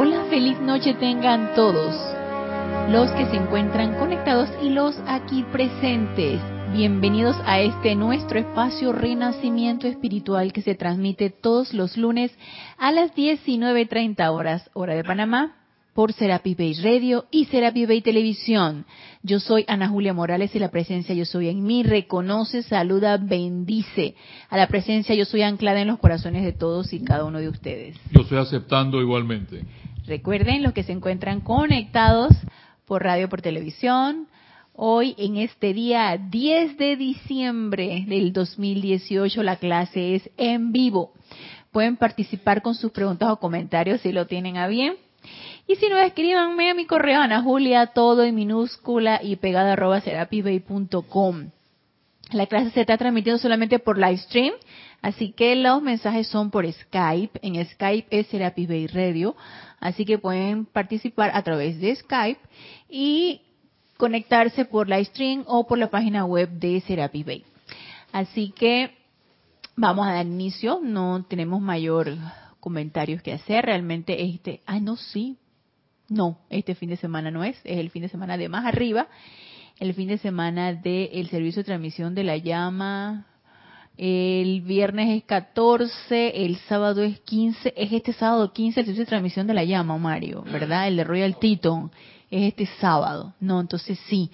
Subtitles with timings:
[0.00, 1.92] Hola, feliz noche tengan todos
[2.88, 6.40] los que se encuentran conectados y los aquí presentes.
[6.72, 12.30] Bienvenidos a este nuestro espacio Renacimiento Espiritual que se transmite todos los lunes
[12.78, 15.56] a las 19.30 horas, hora de Panamá,
[15.98, 18.86] por Serapi Bay Radio y Serapi Bay Televisión.
[19.24, 24.14] Yo soy Ana Julia Morales y la presencia Yo Soy en mí reconoce, saluda, bendice.
[24.48, 27.48] A la presencia Yo Soy anclada en los corazones de todos y cada uno de
[27.48, 27.96] ustedes.
[28.12, 29.64] Yo estoy aceptando igualmente.
[30.08, 32.32] Recuerden los que se encuentran conectados
[32.86, 34.26] por radio, por televisión.
[34.72, 41.12] Hoy, en este día 10 de diciembre del 2018, la clase es en vivo.
[41.72, 44.94] Pueden participar con sus preguntas o comentarios si lo tienen a bien
[45.66, 50.00] y si no, escríbanme a mi correo, Ana Julia, todo en minúscula y pegada arroba
[50.00, 51.50] serapibay.com.
[52.32, 54.54] La clase se está transmitiendo solamente por live stream,
[55.02, 57.40] así que los mensajes son por Skype.
[57.42, 59.36] En Skype es Serapibay Radio,
[59.80, 62.40] así que pueden participar a través de Skype
[62.88, 63.42] y
[63.96, 67.44] conectarse por live stream o por la página web de Serapibay.
[68.12, 68.96] Así que
[69.76, 72.16] vamos a dar inicio, no tenemos mayor
[72.60, 75.36] comentarios que hacer, realmente este, ah no, sí,
[76.08, 79.08] no, este fin de semana no es, es el fin de semana de más arriba,
[79.78, 83.26] el fin de semana del servicio de transmisión de la llama.
[83.98, 89.08] El viernes es 14, el sábado es 15, es este sábado 15 el servicio de
[89.08, 90.86] transmisión de la llama, Mario, ¿verdad?
[90.86, 91.90] El de Royal Teton
[92.30, 93.34] es este sábado.
[93.40, 94.30] No, entonces sí.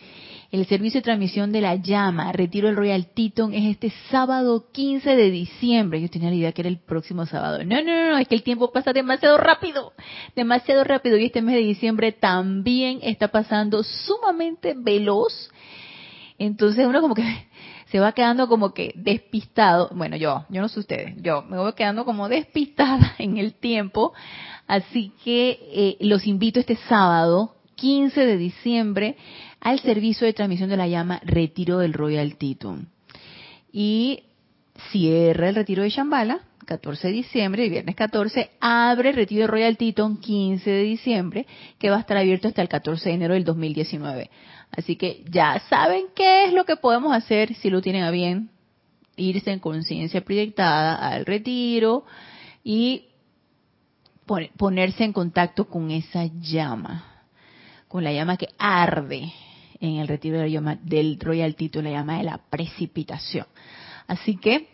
[0.51, 5.17] El servicio de transmisión de la llama, Retiro el Royal Teton, es este sábado 15
[5.17, 5.99] de diciembre.
[6.03, 7.65] Yo tenía la idea que era el próximo sábado.
[7.65, 9.95] No, no, no, no, es que el tiempo pasa demasiado rápido.
[10.37, 11.17] Demasiado rápido.
[11.17, 15.51] Y este mes de diciembre también está pasando sumamente veloz.
[16.39, 17.47] Entonces uno como que
[17.91, 19.91] se va quedando como que despistado.
[19.95, 24.13] Bueno, yo, yo no sé ustedes, yo me voy quedando como despistada en el tiempo.
[24.67, 29.17] Así que eh, los invito este sábado 15 de diciembre
[29.61, 32.87] al servicio de transmisión de la llama Retiro del Royal Titum.
[33.73, 34.25] Y
[34.91, 39.47] cierra el retiro de Shambhala, 14 de diciembre, y viernes 14, abre el retiro de
[39.47, 41.47] Royal Teton 15 de diciembre,
[41.79, 44.31] que va a estar abierto hasta el 14 de enero del 2019.
[44.77, 48.51] Así que ya saben qué es lo que podemos hacer si lo tienen a bien,
[49.17, 52.05] irse en conciencia proyectada al retiro
[52.63, 53.07] y
[54.57, 57.15] ponerse en contacto con esa llama
[57.95, 59.33] con la llama que arde
[59.79, 63.47] en el retiro de la llama, del Royal Tito, la llama de la precipitación.
[64.09, 64.69] Así que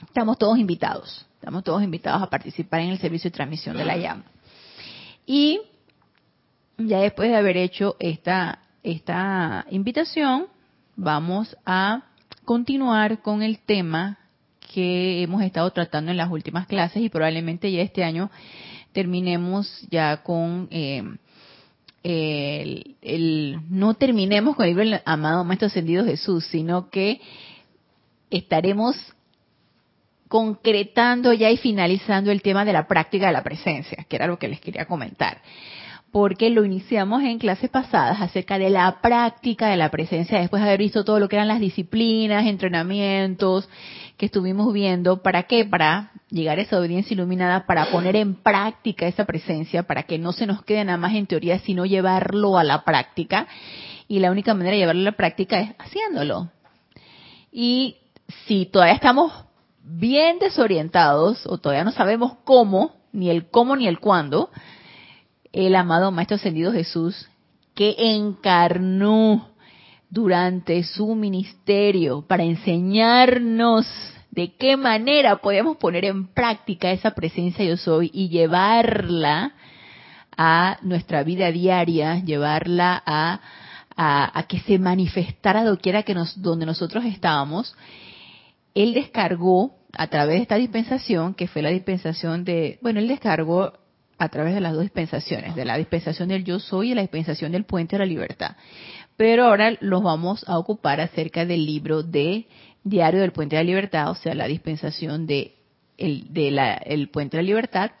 [0.00, 3.96] estamos todos invitados, estamos todos invitados a participar en el servicio de transmisión de la
[3.96, 4.22] llama.
[5.26, 5.60] Y
[6.78, 10.46] ya después de haber hecho esta, esta invitación,
[10.94, 12.02] vamos a
[12.44, 14.18] continuar con el tema
[14.72, 18.30] que hemos estado tratando en las últimas clases y probablemente ya este año
[18.92, 21.02] terminemos ya con eh,
[22.04, 27.22] el, no terminemos con el libro amado Maestro Ascendido Jesús, sino que
[28.30, 28.96] estaremos
[30.28, 34.38] concretando ya y finalizando el tema de la práctica de la presencia, que era lo
[34.38, 35.40] que les quería comentar.
[36.14, 40.68] Porque lo iniciamos en clases pasadas acerca de la práctica de la presencia, después de
[40.68, 43.68] haber visto todo lo que eran las disciplinas, entrenamientos,
[44.16, 45.24] que estuvimos viendo.
[45.24, 45.64] ¿Para qué?
[45.64, 50.30] Para llegar a esa audiencia iluminada, para poner en práctica esa presencia, para que no
[50.30, 53.48] se nos quede nada más en teoría, sino llevarlo a la práctica.
[54.06, 56.48] Y la única manera de llevarlo a la práctica es haciéndolo.
[57.50, 57.96] Y
[58.46, 59.32] si todavía estamos
[59.82, 64.50] bien desorientados o todavía no sabemos cómo, ni el cómo ni el cuándo,
[65.54, 67.28] el amado Maestro Ascendido Jesús,
[67.74, 69.50] que encarnó
[70.10, 73.86] durante su ministerio para enseñarnos
[74.30, 79.52] de qué manera podemos poner en práctica esa presencia yo soy y llevarla
[80.36, 83.40] a nuestra vida diaria, llevarla a,
[84.48, 87.76] que se manifestara doquiera que nos, donde nosotros estábamos,
[88.74, 93.72] él descargó a través de esta dispensación, que fue la dispensación de, bueno, él descargó
[94.24, 97.52] a través de las dos dispensaciones, de la dispensación del yo soy y la dispensación
[97.52, 98.56] del puente de la libertad.
[99.16, 102.46] Pero ahora los vamos a ocupar acerca del libro de
[102.82, 105.54] Diario del Puente de la Libertad, o sea, la dispensación de
[105.96, 107.92] el, de la, el Puente de la Libertad.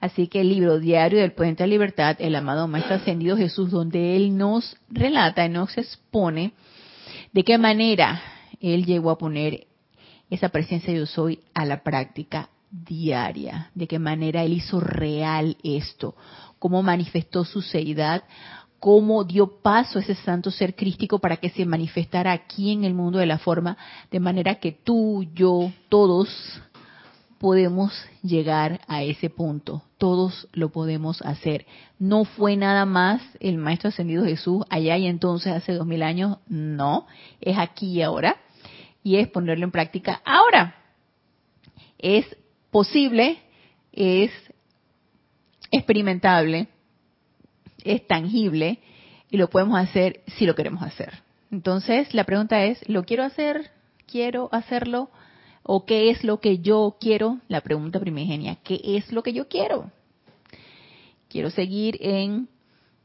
[0.00, 3.70] Así que el libro Diario del Puente de la Libertad, el amado Maestro Ascendido Jesús,
[3.70, 6.52] donde él nos relata y nos expone
[7.32, 8.22] de qué manera
[8.60, 9.66] él llegó a poner
[10.30, 16.14] esa presencia yo soy a la práctica diaria, de qué manera él hizo real esto,
[16.58, 18.24] cómo manifestó su seidad,
[18.78, 22.94] cómo dio paso a ese santo ser crístico para que se manifestara aquí en el
[22.94, 23.76] mundo de la forma,
[24.10, 26.28] de manera que tú, yo, todos
[27.40, 29.82] podemos llegar a ese punto.
[29.96, 31.66] Todos lo podemos hacer.
[31.98, 36.36] No fue nada más el Maestro Ascendido Jesús allá y entonces hace dos mil años.
[36.48, 37.06] No,
[37.40, 38.36] es aquí y ahora.
[39.02, 40.74] Y es ponerlo en práctica ahora.
[41.98, 42.26] Es
[42.70, 43.38] posible,
[43.92, 44.30] es
[45.70, 46.68] experimentable,
[47.84, 48.78] es tangible
[49.30, 51.22] y lo podemos hacer si lo queremos hacer.
[51.50, 53.70] Entonces, la pregunta es, ¿lo quiero hacer?
[54.06, 55.10] ¿Quiero hacerlo?
[55.62, 57.38] ¿O qué es lo que yo quiero?
[57.48, 59.90] La pregunta primigenia, ¿qué es lo que yo quiero?
[61.28, 62.48] Quiero seguir en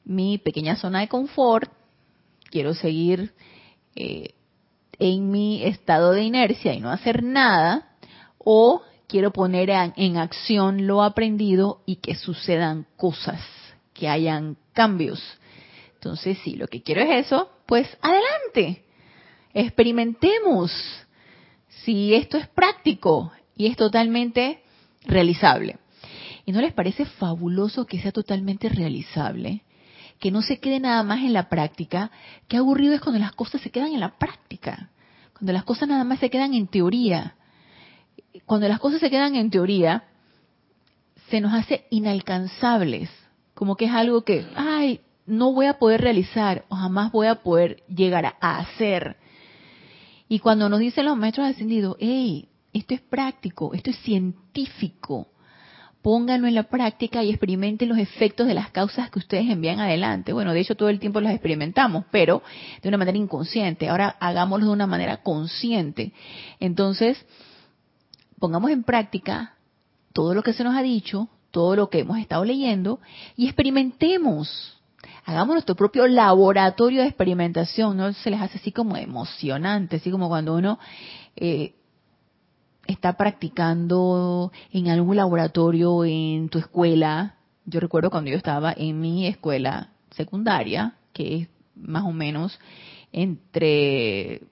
[0.04, 1.72] mi pequeña zona de confort,
[2.50, 3.34] quiero seguir
[3.96, 4.34] eh,
[5.00, 7.96] en mi estado de inercia y no hacer nada,
[8.38, 13.42] o quiero poner en acción lo aprendido y que sucedan cosas,
[13.94, 15.22] que hayan cambios.
[15.96, 18.86] Entonces, si lo que quiero es eso, pues adelante,
[19.54, 20.72] experimentemos
[21.84, 24.62] si esto es práctico y es totalmente
[25.06, 25.78] realizable.
[26.46, 29.64] ¿Y no les parece fabuloso que sea totalmente realizable?
[30.20, 32.12] Que no se quede nada más en la práctica.
[32.48, 34.92] Qué aburrido es cuando las cosas se quedan en la práctica.
[35.34, 37.36] Cuando las cosas nada más se quedan en teoría.
[38.46, 40.04] Cuando las cosas se quedan en teoría,
[41.30, 43.10] se nos hace inalcanzables.
[43.54, 47.42] Como que es algo que, ay, no voy a poder realizar o jamás voy a
[47.42, 49.18] poder llegar a hacer.
[50.28, 55.28] Y cuando nos dicen los maestros ascendidos, hey, esto es práctico, esto es científico,
[56.02, 60.34] pónganlo en la práctica y experimenten los efectos de las causas que ustedes envían adelante.
[60.34, 62.44] Bueno, de hecho todo el tiempo los experimentamos, pero
[62.82, 63.90] de una manera inconsciente.
[63.90, 66.14] Ahora hagámoslo de una manera consciente.
[66.60, 67.26] Entonces,
[68.46, 69.56] pongamos en práctica
[70.14, 73.00] todo lo que se nos ha dicho, todo lo que hemos estado leyendo
[73.36, 74.80] y experimentemos
[75.26, 78.14] hagamos nuestro propio laboratorio de experimentación, ¿no?
[78.14, 80.78] Se les hace así como emocionante, así como cuando uno
[81.36, 81.74] eh,
[82.86, 87.38] está practicando en algún laboratorio en tu escuela.
[87.66, 92.60] Yo recuerdo cuando yo estaba en mi escuela secundaria, que es más o menos
[93.12, 94.44] entre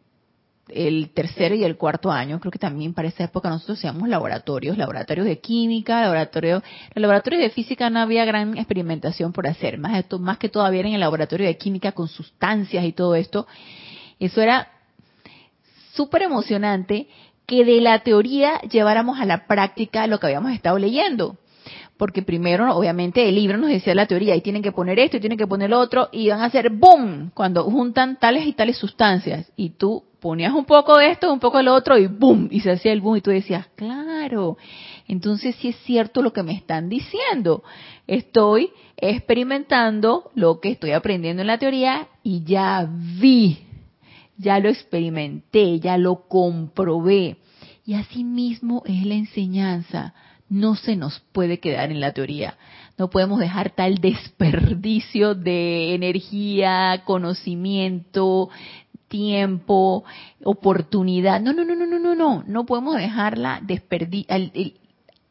[0.70, 4.78] el tercer y el cuarto año, creo que también para esa época nosotros hacíamos laboratorios,
[4.78, 6.64] laboratorios de química, laboratorios,
[6.94, 10.82] los laboratorios de física no había gran experimentación por hacer, más, esto, más que todavía
[10.82, 13.46] en el laboratorio de química con sustancias y todo esto.
[14.20, 14.70] Eso era
[15.94, 17.08] súper emocionante
[17.46, 21.38] que de la teoría lleváramos a la práctica lo que habíamos estado leyendo.
[21.98, 25.20] Porque primero, obviamente, el libro nos decía la teoría, y tienen que poner esto, y
[25.20, 28.78] tienen que poner lo otro, y van a hacer boom cuando juntan tales y tales
[28.78, 29.52] sustancias.
[29.56, 32.48] Y tú ponías un poco de esto, un poco de lo otro y ¡boom!
[32.50, 34.58] Y se hacía el boom y tú decías, claro,
[35.06, 37.62] entonces sí es cierto lo que me están diciendo.
[38.08, 43.66] Estoy experimentando lo que estoy aprendiendo en la teoría y ya vi,
[44.38, 47.36] ya lo experimenté, ya lo comprobé.
[47.86, 50.14] Y así mismo es la enseñanza.
[50.48, 52.58] No se nos puede quedar en la teoría.
[52.98, 58.50] No podemos dejar tal desperdicio de energía, conocimiento,
[59.14, 60.04] tiempo,
[60.44, 61.40] oportunidad.
[61.40, 62.44] No, no, no, no, no, no, no.
[62.48, 63.62] No podemos dejarla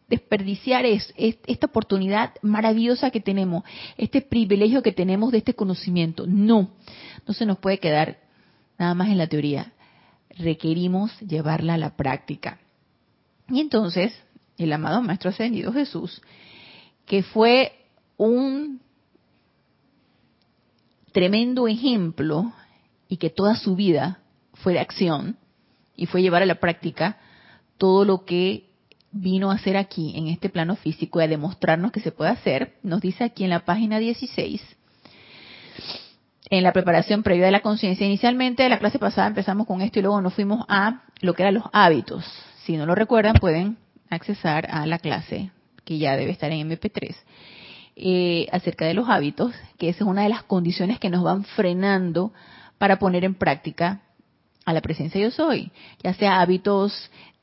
[0.08, 3.64] desperdiciar es, esta oportunidad maravillosa que tenemos,
[3.96, 6.28] este privilegio que tenemos de este conocimiento.
[6.28, 6.70] No,
[7.26, 8.20] no se nos puede quedar
[8.78, 9.72] nada más en la teoría.
[10.38, 12.60] Requerimos llevarla a la práctica.
[13.48, 14.14] Y entonces,
[14.58, 16.22] el amado Maestro Ascendido Jesús,
[17.04, 17.72] que fue
[18.16, 18.80] un
[21.10, 22.52] tremendo ejemplo
[23.12, 24.20] y que toda su vida
[24.54, 25.36] fue de acción
[25.94, 27.18] y fue llevar a la práctica
[27.76, 28.70] todo lo que
[29.10, 32.78] vino a hacer aquí en este plano físico y a demostrarnos que se puede hacer,
[32.82, 34.62] nos dice aquí en la página 16,
[36.48, 38.06] en la preparación previa de la conciencia.
[38.06, 41.56] Inicialmente, la clase pasada empezamos con esto y luego nos fuimos a lo que eran
[41.56, 42.24] los hábitos.
[42.64, 43.76] Si no lo recuerdan, pueden
[44.08, 45.50] accesar a la clase
[45.84, 47.14] que ya debe estar en MP3.
[47.94, 51.44] Eh, acerca de los hábitos, que esa es una de las condiciones que nos van
[51.44, 52.32] frenando
[52.82, 54.02] para poner en práctica
[54.64, 55.70] a la presencia yo soy,
[56.02, 56.92] ya sea hábitos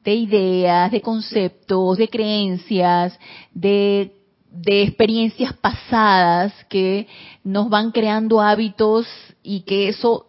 [0.04, 3.18] de ideas, de conceptos, de creencias,
[3.54, 4.18] de,
[4.52, 7.08] de experiencias pasadas que
[7.42, 9.08] nos van creando hábitos
[9.42, 10.26] y que eso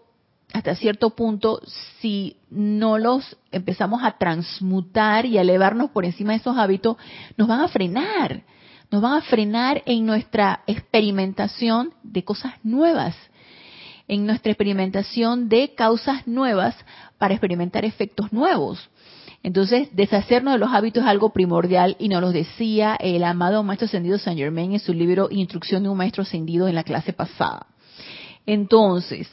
[0.53, 1.61] hasta cierto punto,
[1.99, 6.99] si no los empezamos a transmutar y a elevarnos por encima de esos hábitos,
[7.37, 8.45] nos van a frenar,
[8.93, 13.17] nos van a frenar en nuestra experimentación de cosas nuevas
[14.11, 16.75] en nuestra experimentación de causas nuevas
[17.17, 18.91] para experimentar efectos nuevos.
[19.45, 23.87] Entonces, deshacernos de los hábitos es algo primordial y nos lo decía el amado Maestro
[23.87, 27.69] Ascendido Saint Germain en su libro Instrucción de un Maestro Ascendido en la clase pasada.
[28.47, 29.29] Entonces,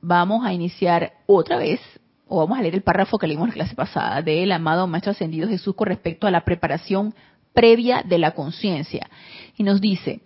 [0.00, 1.80] vamos a iniciar otra vez
[2.28, 5.10] o vamos a leer el párrafo que leímos en la clase pasada, del amado Maestro
[5.10, 7.16] Ascendido Jesús con respecto a la preparación
[7.52, 9.08] previa de la conciencia.
[9.56, 10.20] Y nos dice,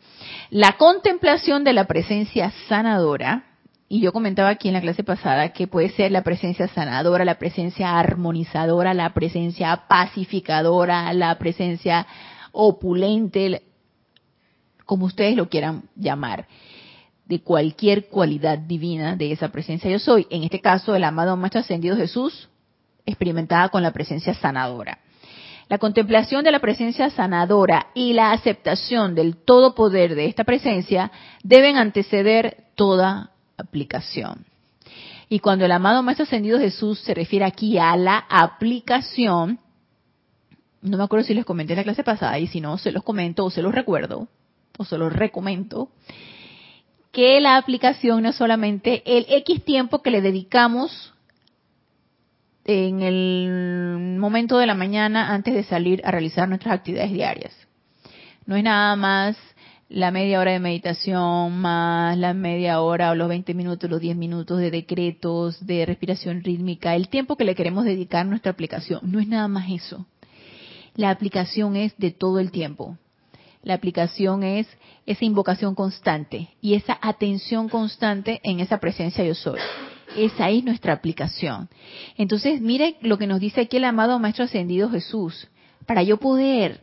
[0.50, 3.45] la contemplación de la presencia sanadora,
[3.88, 7.38] y yo comentaba aquí en la clase pasada que puede ser la presencia sanadora, la
[7.38, 12.06] presencia armonizadora, la presencia pacificadora, la presencia
[12.52, 13.62] opulente,
[14.85, 16.47] como ustedes lo quieran llamar,
[17.26, 20.26] de cualquier cualidad divina de esa presencia yo soy.
[20.30, 22.49] En este caso, el amado Maestro Ascendido Jesús,
[23.04, 24.99] experimentada con la presencia sanadora.
[25.68, 31.11] La contemplación de la presencia sanadora y la aceptación del todo poder de esta presencia
[31.42, 34.46] deben anteceder toda aplicación.
[35.28, 39.58] Y cuando el amado Maestro Ascendido Jesús se refiere aquí a la aplicación,
[40.82, 43.02] no me acuerdo si les comenté en la clase pasada y si no, se los
[43.02, 44.28] comento o se los recuerdo
[44.78, 45.88] o se los recomiendo,
[47.11, 51.14] que la aplicación no es solamente el X tiempo que le dedicamos
[52.66, 57.54] en el momento de la mañana antes de salir a realizar nuestras actividades diarias.
[58.44, 59.37] No es nada más
[59.88, 64.16] la media hora de meditación más la media hora o los 20 minutos, los 10
[64.16, 69.00] minutos de decretos, de respiración rítmica, el tiempo que le queremos dedicar a nuestra aplicación.
[69.04, 70.06] No es nada más eso.
[70.96, 72.99] La aplicación es de todo el tiempo.
[73.62, 74.66] La aplicación es
[75.06, 79.61] esa invocación constante y esa atención constante en esa presencia yo soy.
[80.16, 81.68] Esa es nuestra aplicación.
[82.16, 85.49] Entonces, mire lo que nos dice aquí el amado Maestro Ascendido Jesús.
[85.87, 86.80] Para yo poder,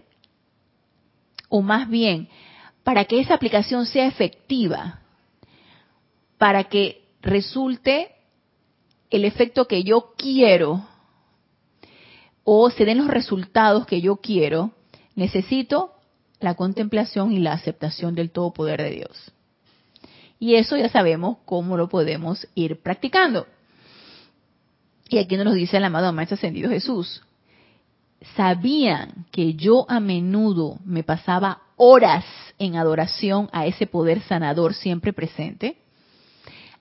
[1.49, 2.29] o más bien,
[2.83, 5.01] para que esa aplicación sea efectiva,
[6.37, 8.11] para que resulte
[9.09, 10.85] el efecto que yo quiero
[12.43, 14.71] o se den los resultados que yo quiero,
[15.15, 15.93] necesito
[16.39, 19.33] la contemplación y la aceptación del todo poder de Dios.
[20.43, 23.47] Y eso ya sabemos cómo lo podemos ir practicando.
[25.07, 27.23] Y aquí nos lo dice el amado Maestro Ascendido Jesús.
[28.35, 32.25] Sabían que yo a menudo me pasaba horas
[32.59, 35.77] en adoración a ese poder sanador siempre presente,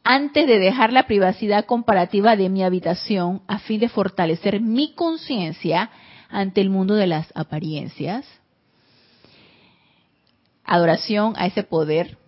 [0.02, 5.88] antes de dejar la privacidad comparativa de mi habitación a fin de fortalecer mi conciencia
[6.28, 8.26] ante el mundo de las apariencias.
[10.64, 12.18] Adoración a ese poder,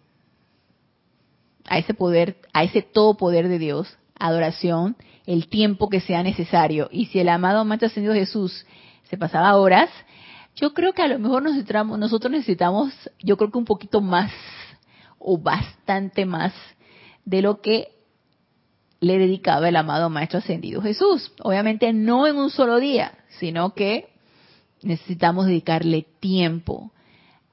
[1.66, 3.96] a ese poder, a ese todo poder de Dios.
[4.18, 6.88] Adoración, el tiempo que sea necesario.
[6.92, 8.66] Y si el amado Maestro Ascendido Jesús
[9.04, 9.90] se pasaba horas,
[10.54, 14.30] yo creo que a lo mejor necesitamos, nosotros necesitamos, yo creo que un poquito más
[15.18, 16.52] o bastante más
[17.24, 17.88] de lo que
[19.00, 21.32] le dedicaba el amado Maestro Ascendido Jesús.
[21.42, 24.08] Obviamente no en un solo día, sino que
[24.82, 26.92] necesitamos dedicarle tiempo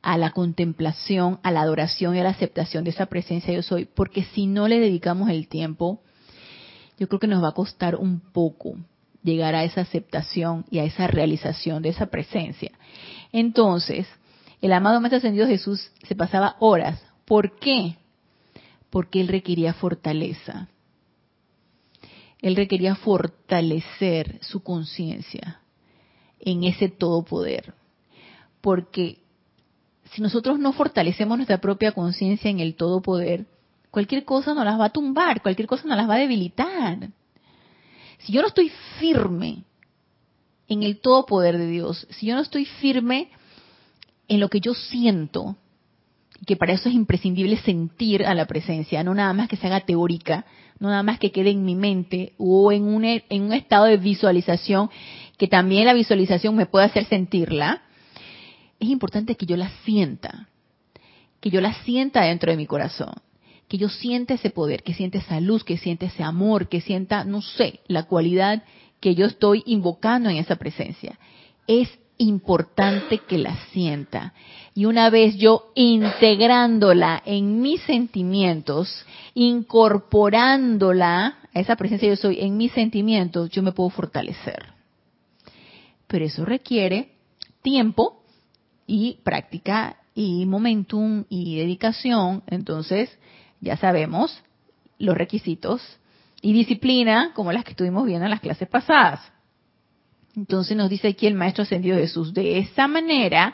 [0.02, 3.86] a la contemplación, a la adoración y a la aceptación de esa presencia yo soy,
[3.86, 6.02] porque si no le dedicamos el tiempo,
[6.98, 8.76] yo creo que nos va a costar un poco
[9.24, 12.72] llegar a esa aceptación y a esa realización de esa presencia.
[13.32, 14.08] Entonces,
[14.62, 17.02] el amado Maestro Ascendido Jesús se pasaba horas.
[17.26, 17.98] ¿Por qué?
[18.90, 20.68] Porque él requería fortaleza.
[22.42, 25.62] Él requería fortalecer su conciencia
[26.40, 27.74] en ese todo poder.
[28.62, 29.21] Porque
[30.12, 33.46] si nosotros no fortalecemos nuestra propia conciencia en el todo poder,
[33.92, 37.10] cualquier cosa nos las va a tumbar, cualquier cosa nos las va a debilitar.
[38.20, 39.64] Si yo no estoy firme
[40.68, 43.30] en el todo poder de Dios, si yo no estoy firme
[44.28, 45.56] en lo que yo siento,
[46.46, 49.82] que para eso es imprescindible sentir a la presencia, no nada más que se haga
[49.82, 50.46] teórica,
[50.80, 53.98] no nada más que quede en mi mente o en un, en un estado de
[53.98, 54.90] visualización,
[55.38, 57.84] que también la visualización me puede hacer sentirla,
[58.82, 60.50] es importante que yo la sienta,
[61.40, 63.14] que yo la sienta dentro de mi corazón
[63.72, 67.24] que yo sienta ese poder, que siente esa luz, que siente ese amor, que sienta,
[67.24, 68.64] no sé, la cualidad
[69.00, 71.18] que yo estoy invocando en esa presencia.
[71.68, 74.34] Es importante que la sienta.
[74.76, 82.58] Y una vez yo integrándola en mis sentimientos, incorporándola a esa presencia yo soy en
[82.58, 84.66] mis sentimientos, yo me puedo fortalecer.
[86.08, 87.14] Pero eso requiere
[87.62, 88.21] tiempo
[88.92, 92.44] y práctica y momentum y dedicación.
[92.48, 93.10] Entonces,
[93.62, 94.44] ya sabemos
[95.00, 95.82] los requisitos,
[96.42, 99.22] y disciplina, como las que estuvimos viendo en las clases pasadas.
[100.36, 103.54] Entonces nos dice aquí el Maestro Ascendido Jesús, de esa manera,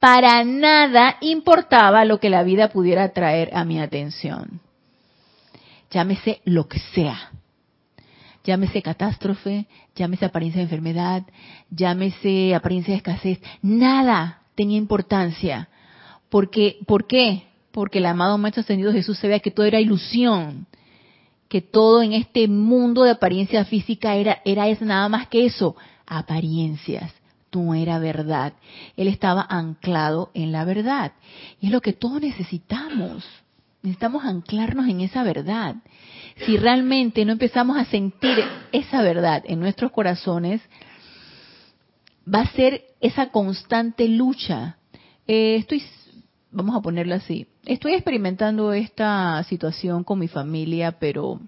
[0.00, 4.60] para nada importaba lo que la vida pudiera traer a mi atención.
[5.90, 7.30] Llámese lo que sea.
[8.42, 11.22] Llámese catástrofe, llámese apariencia de enfermedad,
[11.70, 13.40] llámese apariencia de escasez.
[13.62, 15.68] Nada tenía importancia.
[16.28, 17.44] Porque, ¿Por qué?
[17.70, 20.68] porque el amado Maestro Ascendido Jesús se que todo era ilusión,
[21.48, 25.74] que todo en este mundo de apariencia física era, era es nada más que eso,
[26.06, 27.12] apariencias
[27.54, 28.54] no era verdad.
[28.96, 31.12] Él estaba anclado en la verdad.
[31.60, 33.24] Y es lo que todos necesitamos.
[33.82, 35.76] Necesitamos anclarnos en esa verdad.
[36.46, 38.42] Si realmente no empezamos a sentir
[38.72, 40.60] esa verdad en nuestros corazones,
[42.32, 44.78] va a ser esa constante lucha.
[45.26, 45.82] Eh, estoy,
[46.50, 51.40] vamos a ponerlo así, estoy experimentando esta situación con mi familia, pero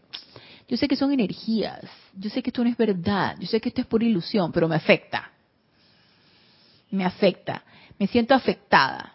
[0.69, 1.83] yo sé que son energías,
[2.15, 4.69] yo sé que esto no es verdad, yo sé que esto es pura ilusión, pero
[4.69, 5.31] me afecta.
[6.91, 7.63] Me afecta,
[7.99, 9.13] me siento afectada.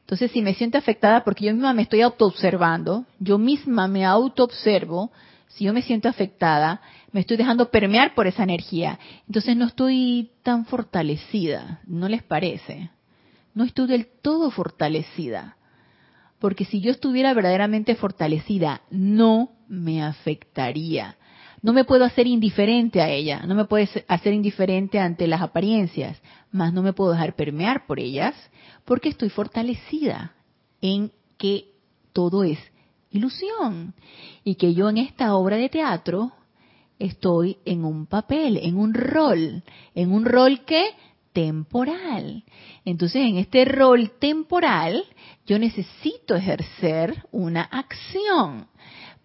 [0.00, 5.10] Entonces, si me siento afectada porque yo misma me estoy autoobservando, yo misma me autoobservo,
[5.48, 6.80] si yo me siento afectada,
[7.16, 8.98] me estoy dejando permear por esa energía.
[9.26, 12.90] Entonces no estoy tan fortalecida, ¿no les parece?
[13.54, 15.56] No estoy del todo fortalecida.
[16.38, 21.16] Porque si yo estuviera verdaderamente fortalecida, no me afectaría
[21.62, 26.20] no me puedo hacer indiferente a ella, no me puedo hacer indiferente ante las apariencias,
[26.52, 28.36] más no me puedo dejar permear por ellas,
[28.84, 30.34] porque estoy fortalecida
[30.82, 31.72] en que
[32.12, 32.58] todo es
[33.10, 33.94] ilusión
[34.44, 36.34] y que yo en esta obra de teatro
[36.98, 39.62] estoy en un papel, en un rol,
[39.94, 40.90] en un rol que
[41.32, 42.44] temporal.
[42.84, 45.04] Entonces, en este rol temporal,
[45.46, 48.68] yo necesito ejercer una acción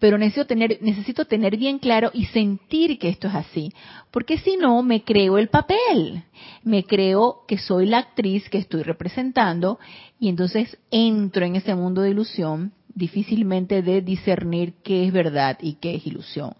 [0.02, 3.72] pero necesito tener, necesito tener bien claro y sentir que esto es así,
[4.10, 6.24] porque si no me creo el papel,
[6.64, 9.78] me creo que soy la actriz que estoy representando
[10.18, 15.74] y entonces entro en ese mundo de ilusión difícilmente de discernir qué es verdad y
[15.74, 16.54] qué es ilusión.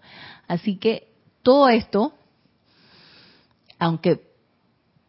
[0.47, 1.07] Así que
[1.41, 2.13] todo esto,
[3.79, 4.21] aunque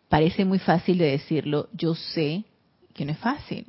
[0.09, 2.45] parece muy fácil de decirlo, yo sé
[2.93, 3.67] que no es fácil.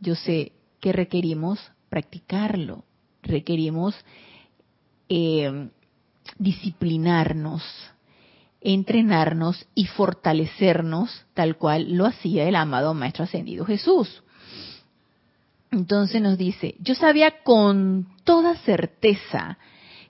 [0.00, 2.84] Yo sé que requerimos practicarlo,
[3.22, 3.94] requerimos
[5.08, 5.68] eh,
[6.38, 7.62] disciplinarnos,
[8.60, 14.22] entrenarnos y fortalecernos tal cual lo hacía el amado Maestro Ascendido Jesús.
[15.70, 19.58] Entonces nos dice, yo sabía con toda certeza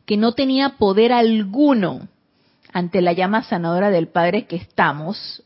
[0.09, 2.09] que no tenía poder alguno
[2.73, 5.44] ante la llama sanadora del Padre que estamos,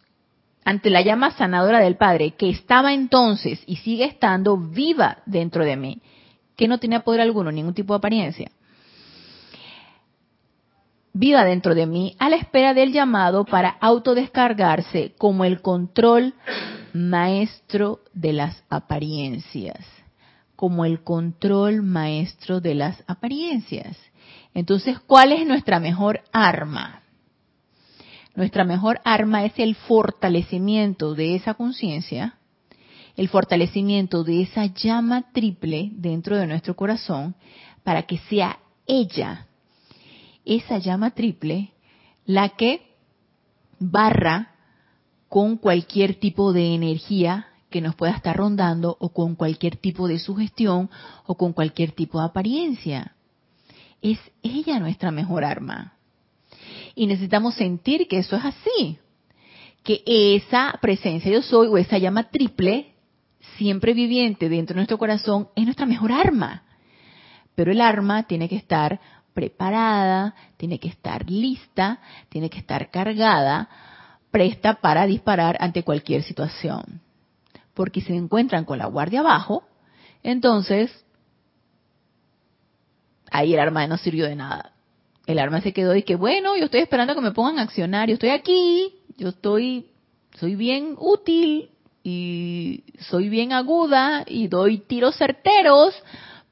[0.64, 5.76] ante la llama sanadora del Padre que estaba entonces y sigue estando viva dentro de
[5.76, 6.00] mí
[6.54, 8.52] que no tenía poder alguno, ningún tipo de apariencia,
[11.12, 16.34] viva dentro de mí a la espera del llamado para autodescargarse como el control
[16.92, 19.84] maestro de las apariencias,
[20.54, 23.98] como el control maestro de las apariencias.
[24.54, 27.02] Entonces, ¿cuál es nuestra mejor arma?
[28.34, 32.38] Nuestra mejor arma es el fortalecimiento de esa conciencia
[33.16, 37.34] el fortalecimiento de esa llama triple dentro de nuestro corazón
[37.84, 39.46] para que sea ella,
[40.44, 41.72] esa llama triple,
[42.24, 42.82] la que
[43.78, 44.54] barra
[45.28, 50.18] con cualquier tipo de energía que nos pueda estar rondando o con cualquier tipo de
[50.18, 50.90] sugestión
[51.26, 53.14] o con cualquier tipo de apariencia.
[54.02, 55.94] Es ella nuestra mejor arma.
[56.94, 58.98] Y necesitamos sentir que eso es así,
[59.82, 62.92] que esa presencia yo soy o esa llama triple
[63.56, 66.64] siempre viviente dentro de nuestro corazón es nuestra mejor arma.
[67.54, 69.00] Pero el arma tiene que estar
[69.34, 73.68] preparada, tiene que estar lista, tiene que estar cargada,
[74.30, 77.00] presta para disparar ante cualquier situación.
[77.74, 79.64] Porque si se encuentran con la guardia abajo,
[80.22, 80.90] entonces
[83.32, 84.72] ahí el arma no sirvió de nada.
[85.26, 88.08] El arma se quedó y que bueno, yo estoy esperando que me pongan a accionar,
[88.08, 89.86] yo estoy aquí, yo estoy,
[90.38, 91.70] soy bien útil,
[92.04, 95.94] y soy bien aguda y doy tiros certeros,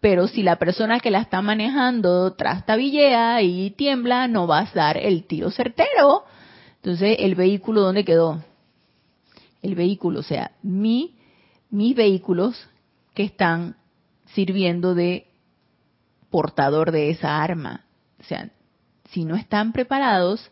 [0.01, 4.97] pero si la persona que la está manejando trastabillea y tiembla, no vas a dar
[4.97, 6.25] el tiro certero.
[6.77, 8.43] Entonces, ¿el vehículo dónde quedó?
[9.61, 11.17] El vehículo, o sea, mi,
[11.69, 12.69] mis vehículos
[13.13, 13.77] que están
[14.35, 15.27] sirviendo de
[16.31, 17.85] portador de esa arma.
[18.21, 18.51] O sea,
[19.11, 20.51] si no están preparados,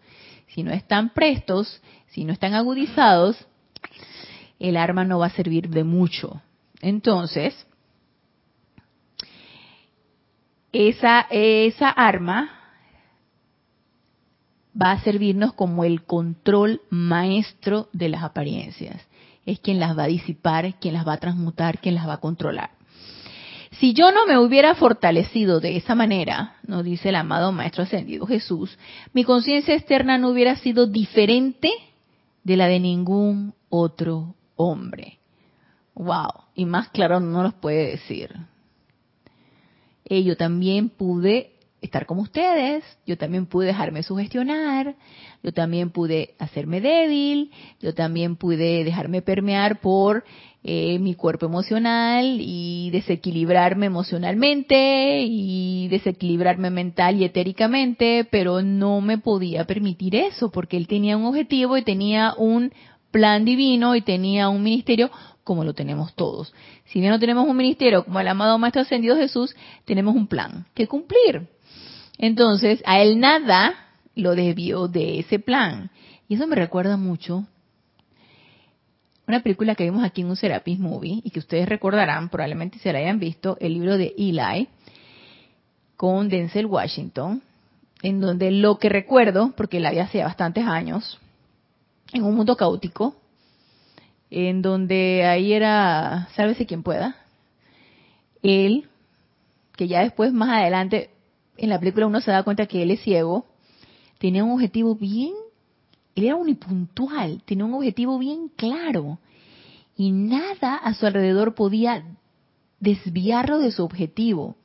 [0.49, 3.47] si no están prestos, si no están agudizados,
[4.59, 6.43] el arma no va a servir de mucho.
[6.81, 7.67] Entonces,
[10.73, 12.51] esa, esa arma
[14.81, 19.07] va a servirnos como el control maestro de las apariencias.
[19.47, 22.21] Es quien las va a disipar, quien las va a transmutar, quien las va a
[22.21, 22.78] controlar.
[23.79, 28.27] Si yo no me hubiera fortalecido de esa manera, nos dice el amado Maestro Ascendido
[28.27, 28.77] Jesús,
[29.13, 31.71] mi conciencia externa no hubiera sido diferente
[32.43, 35.19] de la de ningún otro hombre.
[35.95, 38.35] Wow, y más claro no los puede decir.
[40.05, 44.97] Eh, yo también pude estar como ustedes, yo también pude dejarme sugestionar,
[45.43, 50.25] yo también pude hacerme débil, yo también pude dejarme permear por
[50.65, 59.19] eh, mi cuerpo emocional y desequilibrarme emocionalmente y desequilibrarme mental y etéricamente, pero no me
[59.19, 62.73] podía permitir eso porque él tenía un objetivo y tenía un
[63.13, 65.11] plan divino y tenía un ministerio
[65.45, 66.53] como lo tenemos todos.
[66.87, 70.67] Si bien no tenemos un ministerio como el amado Maestro Ascendido Jesús, tenemos un plan
[70.75, 71.49] que cumplir.
[72.19, 73.75] Entonces, a él nada
[74.15, 75.91] lo desvió de ese plan.
[76.29, 77.47] Y eso me recuerda mucho
[79.29, 82.93] una película que vimos aquí en un Serapis Movie y que ustedes recordarán, probablemente se
[82.93, 84.69] la hayan visto, el libro de Eli
[85.97, 87.43] con Denzel Washington,
[88.03, 91.19] en donde lo que recuerdo, porque la vi hace bastantes años,
[92.13, 93.17] en un mundo caótico,
[94.31, 97.17] en donde ahí era, sálvese quien pueda,
[98.43, 98.89] él,
[99.77, 101.11] que ya después, más adelante,
[101.59, 103.47] en la película uno se da cuenta que él es ciego,
[104.19, 105.33] tenía un objetivo bien,
[106.15, 109.19] él era unipuntual, tenía un objetivo bien claro,
[109.97, 112.05] y nada a su alrededor podía
[112.79, 114.57] desviarlo de su objetivo.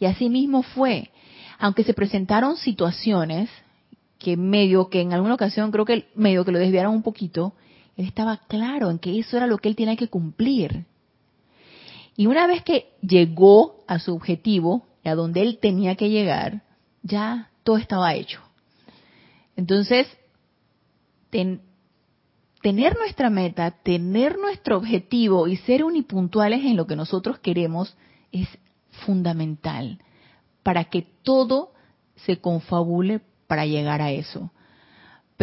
[0.00, 1.10] Y así mismo fue,
[1.58, 3.50] aunque se presentaron situaciones
[4.18, 7.52] que medio que en alguna ocasión creo que medio que lo desviaron un poquito,
[7.96, 10.86] él estaba claro en que eso era lo que él tenía que cumplir.
[12.16, 16.62] Y una vez que llegó a su objetivo, a donde él tenía que llegar,
[17.02, 18.40] ya todo estaba hecho.
[19.56, 20.06] Entonces,
[21.30, 27.96] tener nuestra meta, tener nuestro objetivo y ser unipuntuales en lo que nosotros queremos
[28.30, 28.48] es
[29.04, 29.98] fundamental
[30.62, 31.72] para que todo
[32.16, 34.50] se confabule para llegar a eso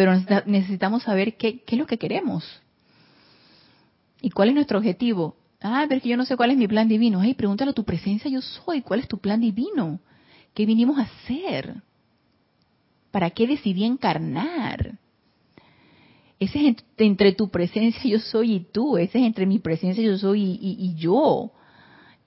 [0.00, 0.14] pero
[0.46, 2.62] necesitamos saber qué, es lo que queremos.
[4.22, 5.36] ¿Y cuál es nuestro objetivo?
[5.62, 7.20] Ah, pero es que yo no sé cuál es mi plan divino.
[7.20, 8.82] Ay, pregúntale a tu presencia, yo soy.
[8.82, 10.00] ¿Cuál es tu plan divino?
[10.54, 11.82] ¿Qué vinimos a hacer?
[13.10, 14.98] ¿Para qué decidí encarnar?
[16.38, 18.96] Ese es entre tu presencia, yo soy y tú.
[18.96, 21.52] Ese es entre mi presencia, yo soy y, y yo.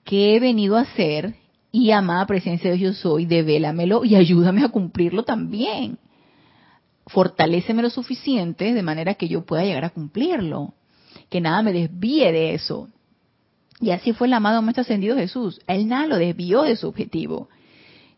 [0.04, 1.34] ¿Qué he venido a hacer?
[1.72, 5.98] Y amada presencia de yo soy, devélamelo y ayúdame a cumplirlo también
[7.06, 10.74] fortaléceme lo suficiente de manera que yo pueda llegar a cumplirlo,
[11.28, 12.88] que nada me desvíe de eso.
[13.84, 15.60] Y así fue el amado Maestro Ascendido Jesús.
[15.66, 17.50] Él nada lo desvió de su objetivo.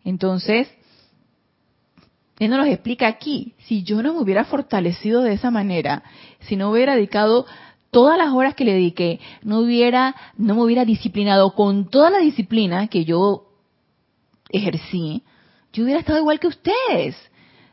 [0.04, 0.68] Entonces,
[2.38, 3.54] él nos lo explica aquí.
[3.64, 6.04] Si yo no me hubiera fortalecido de esa manera,
[6.42, 7.46] si no hubiera dedicado
[7.90, 12.18] todas las horas que le dediqué, no hubiera, no me hubiera disciplinado con toda la
[12.18, 13.48] disciplina que yo
[14.50, 15.24] ejercí,
[15.72, 17.16] yo hubiera estado igual que ustedes.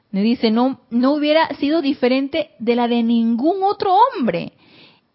[0.09, 4.53] Me dice, no, no hubiera sido diferente de la de ningún otro hombre.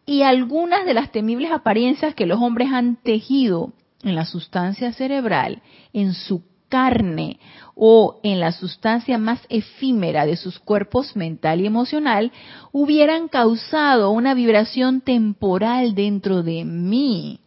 [0.09, 5.61] Y algunas de las temibles apariencias que los hombres han tejido en la sustancia cerebral,
[5.93, 7.39] en su carne
[7.75, 12.33] o en la sustancia más efímera de sus cuerpos mental y emocional,
[12.73, 17.41] hubieran causado una vibración temporal dentro de mí.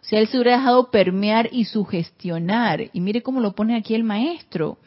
[0.00, 2.90] O sea, él se hubiera dejado permear y sugestionar.
[2.92, 4.78] Y mire cómo lo pone aquí el maestro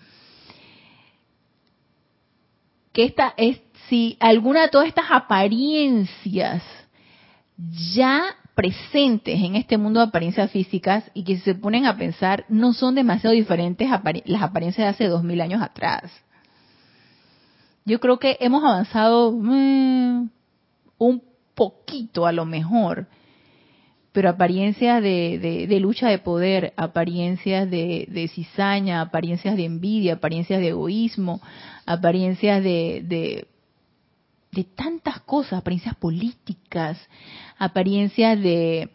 [2.93, 6.63] que esta es, si alguna de todas estas apariencias
[7.93, 8.23] ya
[8.55, 12.95] presentes en este mundo de apariencias físicas y que se ponen a pensar no son
[12.95, 13.89] demasiado diferentes
[14.25, 16.11] las apariencias de hace dos mil años atrás.
[17.85, 20.29] Yo creo que hemos avanzado mm,
[20.99, 23.07] un poquito a lo mejor,
[24.13, 31.41] pero apariencias de, lucha de poder, apariencias de, cizaña, apariencias de envidia, apariencias de egoísmo,
[31.85, 33.47] apariencias de,
[34.53, 36.97] de, tantas cosas, apariencias políticas,
[37.57, 38.89] apariencias de,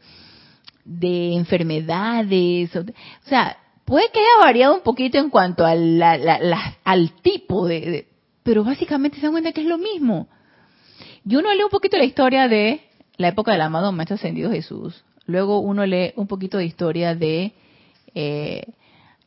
[0.85, 2.85] de enfermedades, o,
[3.25, 8.09] sea, puede que haya variado un poquito en cuanto al, al tipo de,
[8.43, 10.29] pero básicamente se dan cuenta que es lo mismo.
[11.25, 12.81] Yo uno lee un poquito la historia de
[13.17, 17.53] la época del amado Maestro Ascendido Jesús, Luego uno lee un poquito de historia de
[18.15, 18.63] eh,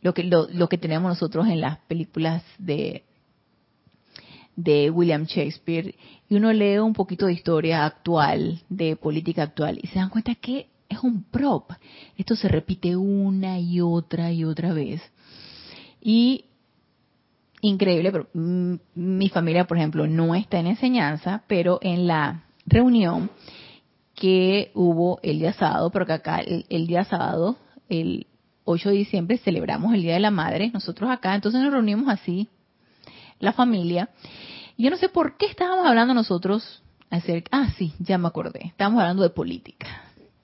[0.01, 3.03] lo, que, lo, que tenemos nosotros en las películas de,
[4.55, 5.93] de William Shakespeare
[6.31, 10.33] y uno lee un poquito de historia actual, de política actual y se dan cuenta
[10.35, 11.73] que es un prop.
[12.15, 15.01] Esto se repite una y otra y otra vez.
[15.99, 16.45] Y
[17.59, 23.29] increíble, pero mm, mi familia, por ejemplo, no está en enseñanza, pero en la reunión
[24.15, 27.57] que hubo el día sábado, pero que acá el, día sábado,
[27.89, 28.25] el
[28.63, 32.47] 8 de diciembre, celebramos el Día de la Madre, nosotros acá, entonces nos reunimos así,
[33.39, 34.07] la familia.
[34.81, 39.01] Yo no sé por qué estábamos hablando nosotros acerca, ah, sí, ya me acordé, estábamos
[39.01, 39.87] hablando de política.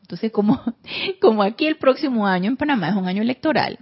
[0.02, 0.62] Entonces, como,
[1.22, 3.80] como aquí el próximo año en Panamá es un año electoral,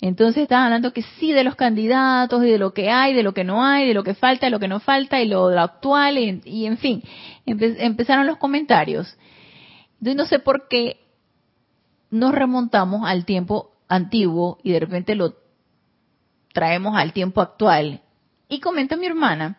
[0.00, 3.34] Entonces estaban hablando que sí de los candidatos y de lo que hay, de lo
[3.34, 6.18] que no hay, de lo que falta, de lo que no falta y lo, actual
[6.18, 7.02] y, en fin,
[7.44, 9.16] empezaron los comentarios.
[9.98, 11.00] Entonces no sé por qué
[12.10, 15.34] nos remontamos al tiempo antiguo y de repente lo
[16.54, 18.00] traemos al tiempo actual.
[18.48, 19.58] Y comenta mi hermana,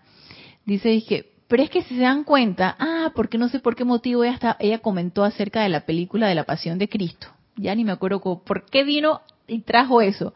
[0.66, 3.84] dice, dije, pero es que si se dan cuenta, ah, porque no sé por qué
[3.84, 7.28] motivo ella, ella comentó acerca de la película de la Pasión de Cristo.
[7.56, 10.34] Ya ni me acuerdo por qué vino y trajo eso.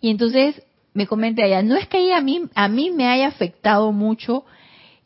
[0.00, 3.28] Y entonces me comenta ella, no es que ella a mí, a mí me haya
[3.28, 4.44] afectado mucho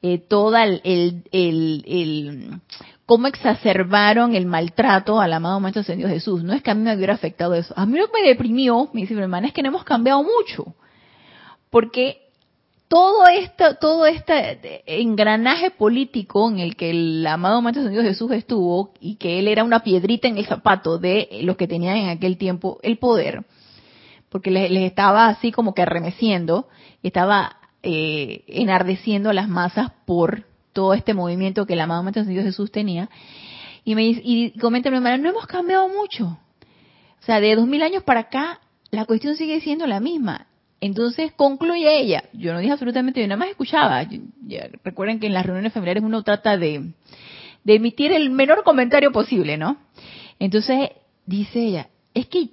[0.01, 2.61] eh, toda el, el, el,
[3.07, 6.43] cómo exacerbaron el maltrato al amado Maestro Ascendido Jesús.
[6.43, 7.75] No es que a mí me hubiera afectado eso.
[7.77, 10.23] A mí lo que me deprimió, me dice mi hermana, es que no hemos cambiado
[10.23, 10.75] mucho.
[11.71, 12.23] Porque
[12.88, 18.92] todo esto, todo este engranaje político en el que el amado Maestro Ascendido Jesús estuvo
[19.01, 22.37] y que él era una piedrita en el zapato de los que tenían en aquel
[22.37, 23.44] tiempo el poder,
[24.29, 26.68] porque les, estaba así como que arremeciendo,
[27.03, 32.44] estaba eh, enardeciendo a las masas por todo este movimiento que el amado Maestro Ascendido
[32.44, 33.09] Jesús tenía.
[33.85, 36.38] Y me y comenta mi hermana, no hemos cambiado mucho.
[37.20, 40.47] O sea, de dos mil años para acá, la cuestión sigue siendo la misma.
[40.85, 44.07] Entonces concluye ella, yo no dije absolutamente, yo nada más escuchaba.
[44.83, 46.92] recuerden que en las reuniones familiares uno trata de,
[47.64, 49.79] de emitir el menor comentario posible, ¿no?
[50.38, 50.90] Entonces
[51.25, 52.51] dice ella, es que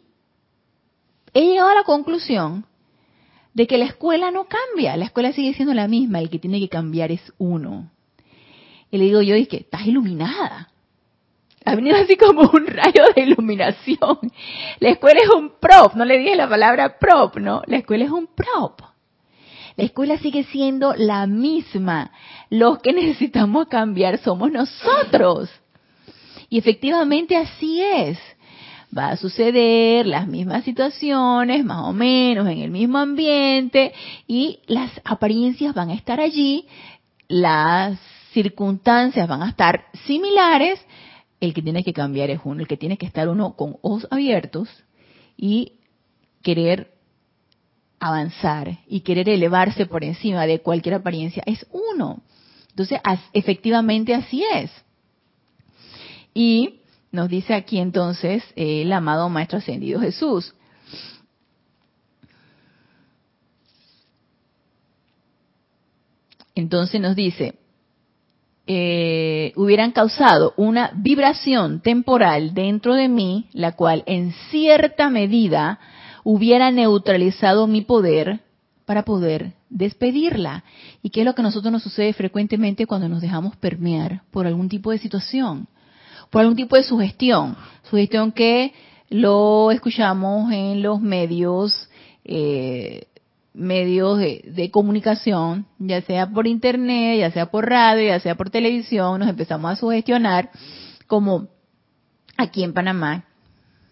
[1.33, 2.63] he llegado a la conclusión
[3.53, 6.61] de que la escuela no cambia, la escuela sigue siendo la misma, el que tiene
[6.61, 7.91] que cambiar es uno.
[8.91, 10.70] Y le digo yo, es que estás iluminada.
[11.63, 14.17] Ha venido así como un rayo de iluminación.
[14.79, 17.61] La escuela es un prop, no le dije la palabra prop, ¿no?
[17.67, 18.81] La escuela es un prop.
[19.77, 22.11] La escuela sigue siendo la misma.
[22.49, 25.49] Los que necesitamos cambiar somos nosotros.
[26.49, 28.19] Y efectivamente así es.
[28.95, 33.93] Va a suceder las mismas situaciones, más o menos, en el mismo ambiente,
[34.27, 36.67] y las apariencias van a estar allí,
[37.29, 37.97] las
[38.33, 40.85] circunstancias van a estar similares,
[41.41, 44.07] el que tiene que cambiar es uno, el que tiene que estar uno con ojos
[44.11, 44.69] abiertos
[45.35, 45.73] y
[46.43, 46.93] querer
[47.99, 52.21] avanzar y querer elevarse por encima de cualquier apariencia es uno.
[52.69, 52.99] Entonces,
[53.33, 54.71] efectivamente así es.
[56.33, 56.79] Y
[57.11, 60.53] nos dice aquí entonces el amado Maestro Ascendido Jesús.
[66.53, 67.55] Entonces nos dice,
[68.73, 75.77] eh, hubieran causado una vibración temporal dentro de mí, la cual en cierta medida
[76.23, 78.39] hubiera neutralizado mi poder
[78.85, 80.63] para poder despedirla.
[81.03, 84.47] ¿Y qué es lo que a nosotros nos sucede frecuentemente cuando nos dejamos permear por
[84.47, 85.67] algún tipo de situación?
[86.29, 87.57] Por algún tipo de sugestión.
[87.89, 88.73] Sugestión que
[89.09, 91.89] lo escuchamos en los medios
[92.23, 93.07] eh,
[93.53, 99.19] medios de, comunicación, ya sea por internet, ya sea por radio, ya sea por televisión,
[99.19, 100.49] nos empezamos a sugestionar
[101.07, 101.47] como
[102.37, 103.25] aquí en Panamá,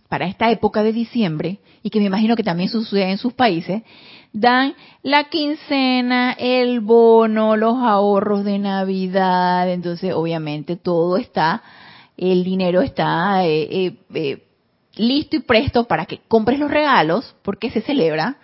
[0.07, 3.83] para esta época de diciembre, y que me imagino que también sucede en sus países,
[4.33, 11.61] dan la quincena, el bono, los ahorros de Navidad, entonces obviamente todo está,
[12.17, 14.43] el dinero está eh, eh, eh,
[14.95, 18.37] listo y presto para que compres los regalos, porque se celebra,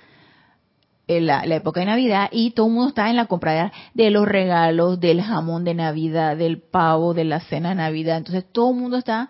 [1.08, 5.00] la, época de Navidad y todo el mundo está en la compra de los regalos,
[5.00, 8.18] del jamón de Navidad, del pavo, de la cena de Navidad.
[8.18, 9.30] Entonces todo el mundo está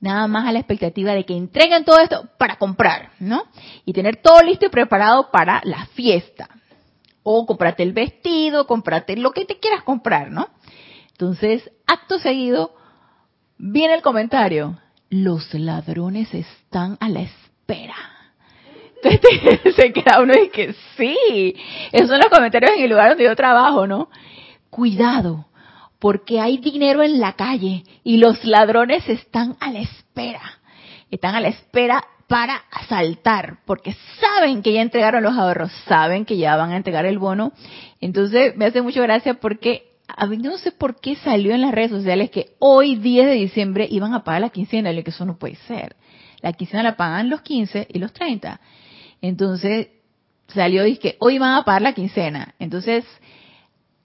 [0.00, 3.44] nada más a la expectativa de que entreguen todo esto para comprar, ¿no?
[3.84, 6.48] Y tener todo listo y preparado para la fiesta.
[7.22, 10.48] O comprarte el vestido, comprarte lo que te quieras comprar, ¿no?
[11.12, 12.74] Entonces, acto seguido,
[13.56, 14.78] viene el comentario.
[15.08, 18.13] Los ladrones están a la espera
[19.76, 21.56] se queda uno y que sí,
[21.92, 24.08] esos son los comentarios en el lugar donde yo trabajo, ¿no?
[24.70, 25.46] Cuidado,
[25.98, 30.42] porque hay dinero en la calle y los ladrones están a la espera.
[31.10, 36.36] Están a la espera para asaltar, porque saben que ya entregaron los ahorros, saben que
[36.36, 37.52] ya van a entregar el bono.
[38.00, 41.72] Entonces me hace mucha gracia porque a mí no sé por qué salió en las
[41.72, 45.24] redes sociales que hoy 10 de diciembre iban a pagar la quincena, y que eso
[45.24, 45.96] no puede ser.
[46.40, 48.60] La quincena la pagan los 15 y los 30.
[49.26, 49.88] Entonces
[50.48, 52.54] salió y que hoy van a pagar la quincena.
[52.58, 53.06] Entonces,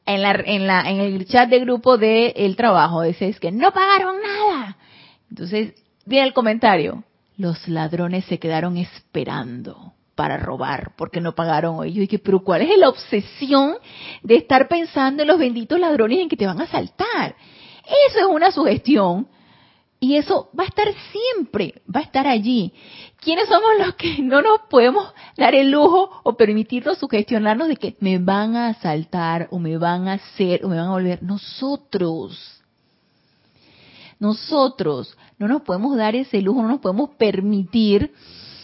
[0.06, 3.74] en, la, en, la, en el chat de grupo del el trabajo dice que no
[3.74, 4.78] pagaron nada.
[5.30, 5.74] Entonces,
[6.06, 7.04] viene el comentario,
[7.36, 11.92] los ladrones se quedaron esperando para robar porque no pagaron hoy.
[11.92, 13.76] Yo dije, pero ¿cuál es la obsesión
[14.24, 17.36] de estar pensando en los benditos ladrones en que te van a asaltar?
[18.08, 19.28] Eso es una sugestión
[20.02, 22.74] Y eso va a estar siempre, va a estar allí.
[23.20, 27.98] ¿Quiénes somos los que no nos podemos dar el lujo o permitirnos sugestionarnos de que
[28.00, 31.22] me van a asaltar o me van a hacer o me van a volver?
[31.22, 32.62] Nosotros.
[34.20, 38.14] Nosotros no nos podemos dar ese lujo, no nos podemos permitir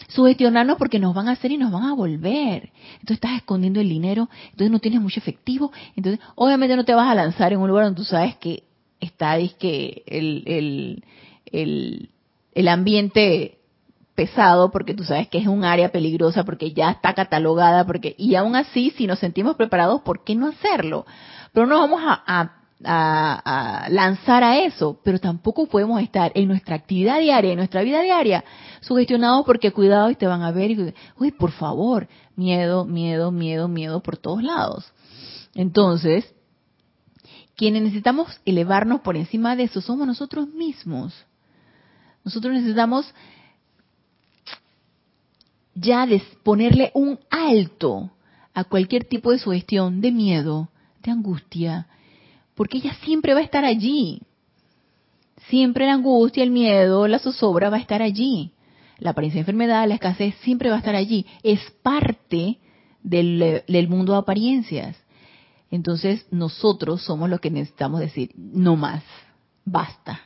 [0.08, 2.70] sugestionarnos porque nos van a hacer y nos van a volver.
[2.94, 7.10] Entonces estás escondiendo el dinero, entonces no tienes mucho efectivo, entonces obviamente no te vas
[7.10, 8.64] a lanzar en un lugar donde tú sabes que
[9.00, 11.04] está que el, el,
[11.46, 12.10] el,
[12.52, 13.56] el ambiente
[14.16, 18.34] pesado porque tú sabes que es un área peligrosa porque ya está catalogada porque y
[18.34, 21.06] aún así si nos sentimos preparados por qué no hacerlo
[21.52, 26.76] pero no vamos a, a, a, lanzar a eso pero tampoco podemos estar en nuestra
[26.76, 28.42] actividad diaria en nuestra vida diaria
[28.80, 33.68] sugestionados porque cuidado y te van a ver y uy por favor miedo miedo miedo
[33.68, 34.90] miedo por todos lados
[35.54, 36.34] entonces
[37.54, 41.26] quienes necesitamos elevarnos por encima de eso somos nosotros mismos
[42.26, 43.06] nosotros necesitamos
[45.76, 46.08] ya
[46.42, 48.10] ponerle un alto
[48.52, 50.68] a cualquier tipo de sugestión de miedo,
[51.04, 51.86] de angustia,
[52.56, 54.22] porque ella siempre va a estar allí.
[55.48, 58.50] Siempre la angustia, el miedo, la zozobra va a estar allí.
[58.98, 61.26] La apariencia de enfermedad, la escasez, siempre va a estar allí.
[61.44, 62.58] Es parte
[63.04, 64.96] del, del mundo de apariencias.
[65.70, 69.04] Entonces nosotros somos los que necesitamos decir, no más,
[69.64, 70.22] basta.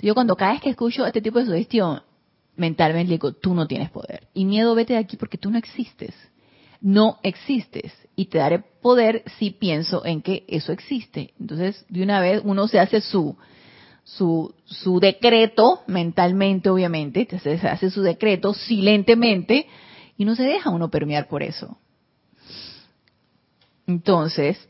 [0.00, 2.02] Yo cuando cada vez que escucho este tipo de sugestión,
[2.56, 4.28] mentalmente digo, tú no tienes poder.
[4.34, 6.14] Y miedo, vete de aquí porque tú no existes.
[6.80, 7.92] No existes.
[8.14, 11.34] Y te daré poder si pienso en que eso existe.
[11.40, 13.36] Entonces, de una vez uno se hace su,
[14.04, 19.66] su, su decreto mentalmente, obviamente, se hace su decreto silentemente
[20.16, 21.78] y no se deja uno permear por eso.
[23.86, 24.68] Entonces,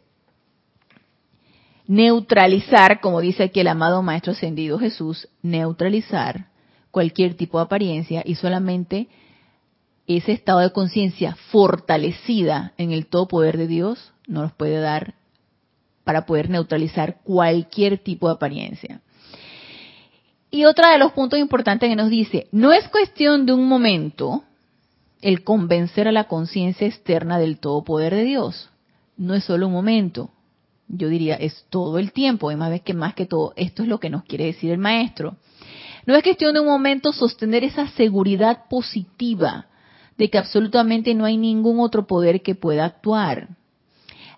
[1.86, 6.48] neutralizar, como dice aquí el amado Maestro Ascendido Jesús, neutralizar
[6.90, 9.08] cualquier tipo de apariencia y solamente
[10.06, 15.14] ese estado de conciencia fortalecida en el todo poder de Dios nos puede dar
[16.04, 19.00] para poder neutralizar cualquier tipo de apariencia.
[20.50, 24.44] Y otro de los puntos importantes que nos dice, no es cuestión de un momento
[25.20, 28.70] el convencer a la conciencia externa del todo poder de Dios.
[29.16, 30.30] No es solo un momento,
[30.88, 32.50] yo diría, es todo el tiempo.
[32.50, 34.78] Y más vez que más que todo, esto es lo que nos quiere decir el
[34.78, 35.36] maestro.
[36.06, 39.66] No es cuestión de un momento sostener esa seguridad positiva
[40.16, 43.48] de que absolutamente no hay ningún otro poder que pueda actuar.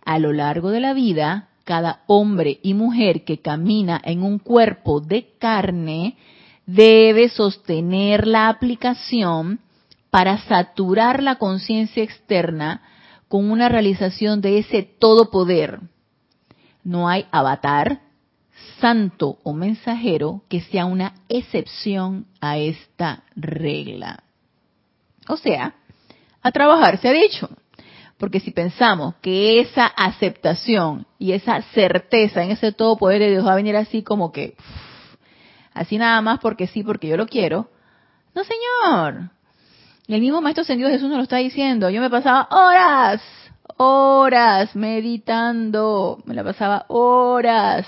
[0.05, 5.01] A lo largo de la vida, cada hombre y mujer que camina en un cuerpo
[5.01, 6.17] de carne
[6.65, 9.61] debe sostener la aplicación
[10.11, 12.83] para saturar la conciencia externa
[13.29, 15.81] con una realización de ese todo poder
[16.85, 18.01] no hay avatar,
[18.81, 24.23] santo o mensajero que sea una excepción a esta regla.
[25.29, 25.75] O sea,
[26.43, 27.49] a trabajar se ha dicho.
[28.19, 33.47] Porque si pensamos que esa aceptación y esa certeza en ese todo poder de Dios
[33.47, 34.57] va a venir así como que,
[35.73, 37.71] así nada más porque sí, porque yo lo quiero,
[38.35, 39.31] no señor.
[40.09, 41.91] El mismo Maestro Ascendido Jesús nos lo está diciendo.
[41.91, 43.23] Yo me pasaba horas
[43.79, 47.87] horas meditando, me la pasaba horas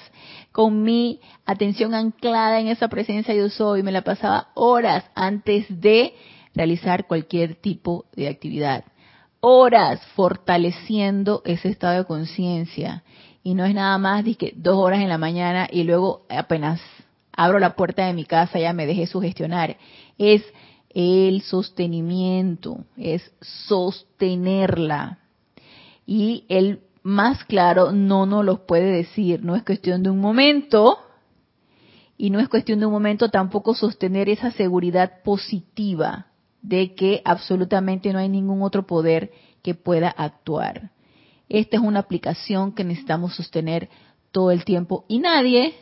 [0.53, 6.14] con mi atención anclada en esa presencia yo soy, me la pasaba horas antes de
[6.55, 8.85] realizar cualquier tipo de actividad.
[9.40, 13.03] Horas fortaleciendo ese estado de conciencia.
[13.42, 16.81] Y no es nada más de que dos horas en la mañana y luego apenas
[17.33, 19.76] abro la puerta de mi casa ya me dejé sugestionar.
[20.18, 20.42] Es
[20.90, 25.19] el sostenimiento, es sostenerla
[26.11, 29.44] y él más claro no nos los puede decir.
[29.44, 30.99] No es cuestión de un momento
[32.18, 36.27] y no es cuestión de un momento tampoco sostener esa seguridad positiva
[36.62, 39.31] de que absolutamente no hay ningún otro poder
[39.62, 40.90] que pueda actuar.
[41.49, 43.88] Esta es una aplicación que necesitamos sostener
[44.33, 45.75] todo el tiempo y nadie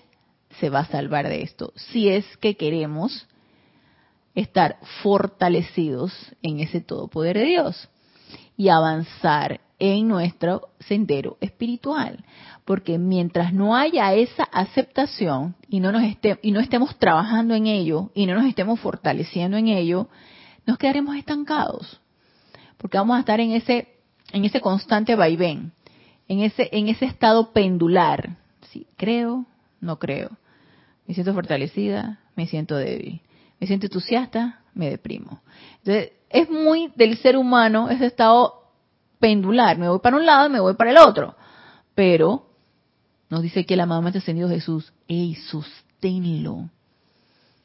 [0.61, 3.27] se va a salvar de esto si es que queremos
[4.35, 6.13] estar fortalecidos
[6.43, 7.89] en ese todo poder de Dios
[8.59, 12.25] y avanzar en nuestro sendero espiritual.
[12.65, 16.03] Porque mientras no haya esa aceptación y no, nos
[16.43, 20.09] y no estemos trabajando en ello y no nos estemos fortaleciendo en ello,
[20.67, 22.01] nos quedaremos estancados.
[22.77, 23.89] Porque vamos a estar en ese,
[24.33, 25.73] en ese constante vaivén,
[26.29, 28.37] en ese, en ese estado pendular.
[28.71, 29.47] Sí, creo,
[29.81, 30.31] no creo.
[31.07, 33.23] Me siento fortalecida, me siento débil.
[33.61, 35.41] Me siento entusiasta, me deprimo.
[35.79, 38.58] Entonces, es muy del ser humano ese estado
[39.19, 41.35] pendular, me voy para un lado y me voy para el otro.
[41.95, 42.47] Pero
[43.29, 46.71] nos dice que el amado Maestro Ascendido Jesús, ¡ey, sosténlo!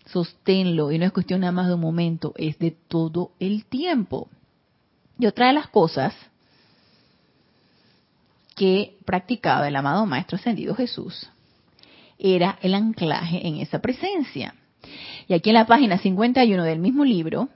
[0.05, 0.91] Sosténlo.
[0.91, 4.27] Y no es cuestión nada más de un momento, es de todo el tiempo.
[5.17, 6.13] Y otra de las cosas
[8.55, 11.29] que practicaba el amado Maestro Ascendido Jesús
[12.19, 14.55] era el anclaje en esa presencia.
[15.27, 17.49] Y aquí en la página 51 del mismo libro,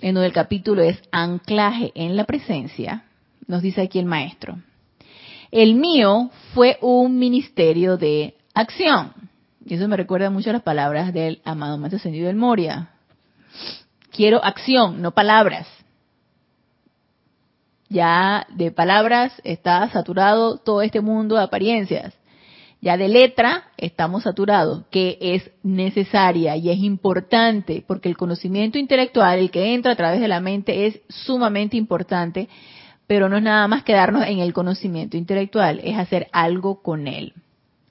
[0.00, 3.04] en donde el capítulo es Anclaje en la presencia,
[3.46, 4.58] nos dice aquí el maestro,
[5.50, 9.12] el mío fue un ministerio de acción.
[9.64, 12.90] Y eso me recuerda mucho a las palabras del amado Maestro Ascendido del Moria.
[14.10, 15.68] Quiero acción, no palabras.
[17.88, 22.14] Ya de palabras está saturado todo este mundo de apariencias.
[22.80, 29.38] Ya de letra estamos saturados, que es necesaria y es importante, porque el conocimiento intelectual,
[29.38, 32.48] el que entra a través de la mente, es sumamente importante,
[33.12, 37.34] pero no es nada más quedarnos en el conocimiento intelectual, es hacer algo con él.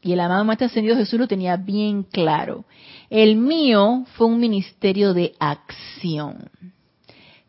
[0.02, 2.66] Y el amado Maestro Ascendido Jesús lo tenía bien claro.
[3.12, 6.50] El mío fue un ministerio de acción.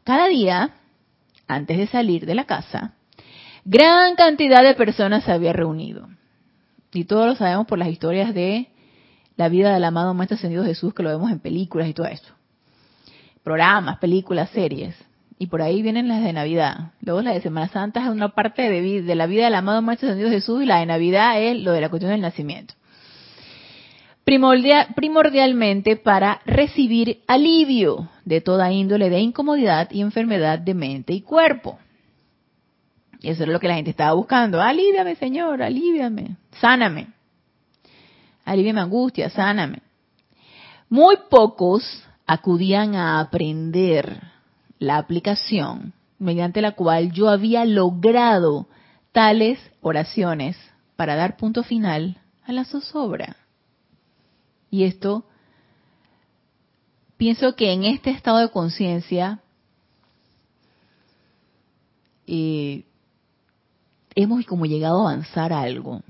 [0.05, 0.75] Cada día,
[1.49, 2.93] antes de salir de la casa,
[3.65, 6.11] gran cantidad de personas se había reunido
[6.93, 8.69] y todos lo sabemos por las historias de
[9.39, 12.35] la vida del amado Maestro Ascendido Jesús, que lo vemos en películas y todo eso.
[13.43, 14.95] Programas, películas, series.
[15.43, 16.93] Y por ahí vienen las de Navidad.
[17.01, 20.31] Luego la de Semana Santa es una parte de, la vida del amado Maestro Ascendido
[20.31, 22.75] Jesús y la de Navidad es lo de la cuestión del nacimiento.
[24.23, 31.23] Primordial, primordialmente para recibir alivio de toda índole de incomodidad y enfermedad de mente y
[31.23, 31.77] cuerpo.
[33.21, 34.63] Y eso es lo que la gente estaba buscando.
[34.63, 37.09] Alíviame, Señor, alíviame, sáname.
[38.45, 39.81] Alíviame angustia, sáname.
[40.89, 41.83] Muy pocos
[42.29, 44.31] acudían a aprender
[44.83, 48.67] la aplicación mediante la cual yo había logrado
[49.13, 50.57] tales oraciones
[50.97, 53.37] para dar punto final a la zozobra.
[54.71, 55.25] Y esto,
[57.17, 59.41] pienso que en este estado de conciencia,
[62.27, 62.85] eh,
[64.15, 66.03] hemos como llegado a avanzar algo.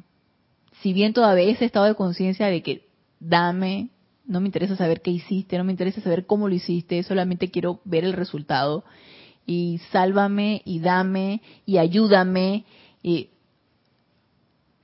[0.81, 2.89] Si bien todavía ese estado de conciencia de que
[3.21, 3.91] dame,
[4.33, 7.81] no me interesa saber qué hiciste, no me interesa saber cómo lo hiciste, solamente quiero
[7.85, 8.85] ver el resultado
[9.47, 12.65] y sálvame y dame y ayúdame.
[13.03, 13.31] Y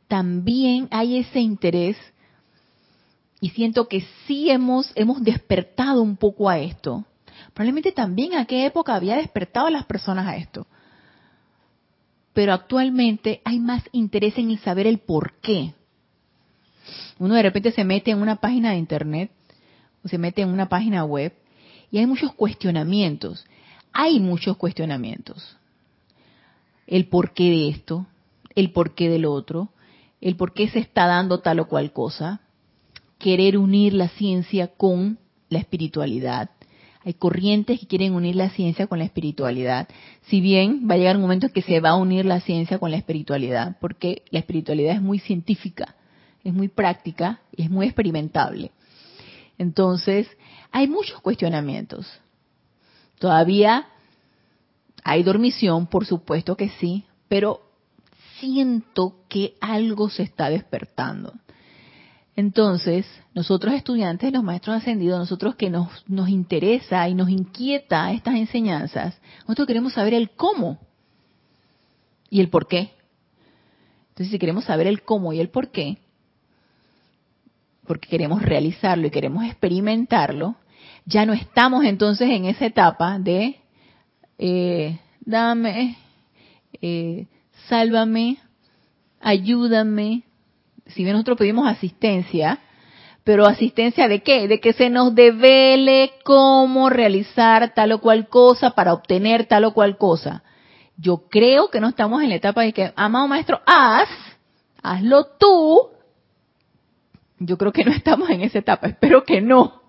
[0.07, 1.97] también hay ese interés
[3.41, 7.05] y siento que sí hemos, hemos despertado un poco a esto.
[7.55, 10.67] Probablemente también a qué época había despertado a las personas a esto
[12.39, 15.75] pero actualmente hay más interés en saber el por qué.
[17.19, 19.33] Uno de repente se mete en una página de internet
[20.05, 21.33] se mete en una página web
[21.91, 23.45] y hay muchos cuestionamientos.
[23.93, 25.57] Hay muchos cuestionamientos.
[26.87, 28.07] El por qué de esto,
[28.55, 29.71] el por qué del otro,
[30.21, 32.41] el por qué se está dando tal o cual cosa,
[33.19, 35.19] querer unir la ciencia con
[35.49, 36.51] la espiritualidad,
[37.09, 39.89] hay corrientes que quieren unir la ciencia con la espiritualidad.
[40.27, 42.79] Si bien va a llegar un momento en que se va a unir la ciencia
[42.79, 45.95] con la espiritualidad, porque la espiritualidad es muy científica,
[46.45, 48.73] es muy práctica y es muy experimentable.
[49.59, 50.29] Entonces,
[50.71, 52.09] hay muchos cuestionamientos.
[53.19, 53.89] Todavía
[55.05, 57.61] hay dormición, por supuesto que sí, pero
[58.39, 61.35] siento que algo se está despertando.
[62.37, 63.05] Entonces,
[63.35, 69.19] nosotros estudiantes los maestros ascendidos, nosotros que nos, nos interesa y nos inquieta estas enseñanzas,
[69.41, 70.79] nosotros queremos saber el cómo
[72.31, 72.93] y el por qué.
[74.11, 75.99] Entonces, si queremos saber el cómo y el por qué,
[77.89, 80.55] porque queremos realizarlo y queremos experimentarlo,
[81.07, 83.57] ya no estamos entonces en esa etapa de
[84.39, 85.97] eh, dame,
[86.81, 87.27] eh,
[87.69, 88.39] sálvame,
[89.21, 90.23] ayúdame,
[90.87, 92.61] si bien nosotros pedimos asistencia,
[93.25, 94.49] pero asistencia de qué?
[94.49, 99.75] De que se nos devele cómo realizar tal o cual cosa para obtener tal o
[99.75, 100.43] cual cosa.
[100.97, 104.09] Yo creo que no estamos en la etapa de que, amado maestro, haz,
[104.83, 105.91] hazlo tú.
[107.39, 109.83] Yo creo que no estamos en esa etapa, espero que no.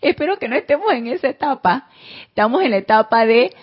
[0.00, 1.88] Espero que no estemos en esa etapa.
[2.28, 3.54] Estamos en la etapa de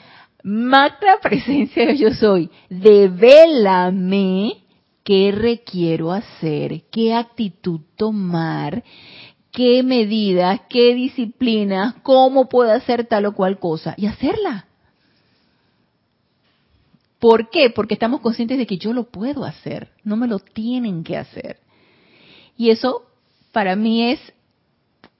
[0.43, 2.49] magna presencia de yo soy.
[2.69, 4.57] Devélame
[5.03, 8.83] qué requiero hacer, qué actitud tomar,
[9.51, 14.67] qué medidas, qué disciplinas, cómo puedo hacer tal o cual cosa y hacerla.
[17.19, 17.69] ¿Por qué?
[17.69, 21.57] Porque estamos conscientes de que yo lo puedo hacer, no me lo tienen que hacer.
[22.57, 23.03] Y eso
[23.55, 24.19] para mí es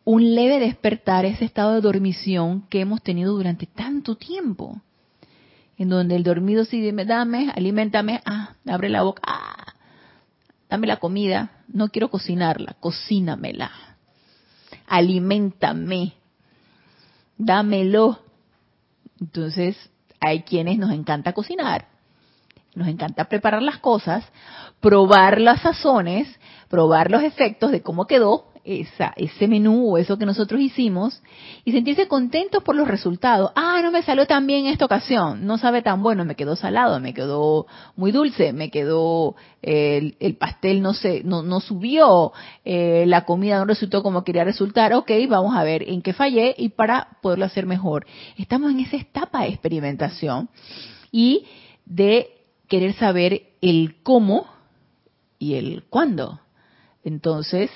[0.04, 4.82] un leve despertar, ese estado de dormición que hemos tenido durante tanto tiempo.
[5.78, 9.76] En donde el dormido sí dime, dame, alimentame, ah, abre la boca, ah,
[10.70, 13.72] dame la comida, no quiero cocinarla, cocínamela.
[14.86, 16.16] alimentame,
[17.38, 18.20] dámelo.
[19.22, 19.78] Entonces,
[20.20, 21.88] hay quienes nos encanta cocinar,
[22.76, 24.26] nos encanta preparar las cosas,
[24.82, 26.28] probar las sazones,
[26.76, 31.24] probar los efectos de cómo quedó esa, ese menú o eso que nosotros hicimos
[31.64, 33.52] y sentirse contentos por los resultados.
[33.56, 36.58] Ah, no me salió tan bien en esta ocasión, no sabe tan bueno, me quedó
[36.58, 37.66] salado, me quedó
[37.96, 42.34] muy dulce, me quedó el, pastel no se, no, no subió,
[42.66, 44.94] eh, la comida no resultó como quería resultar.
[44.96, 48.06] Ok, vamos a ver en qué fallé y para poderlo hacer mejor.
[48.38, 50.50] Estamos en esa etapa de experimentación
[51.10, 51.46] y
[51.86, 52.32] de
[52.68, 54.48] querer saber el cómo
[55.40, 56.42] y el cuándo.
[57.06, 57.72] Entonces,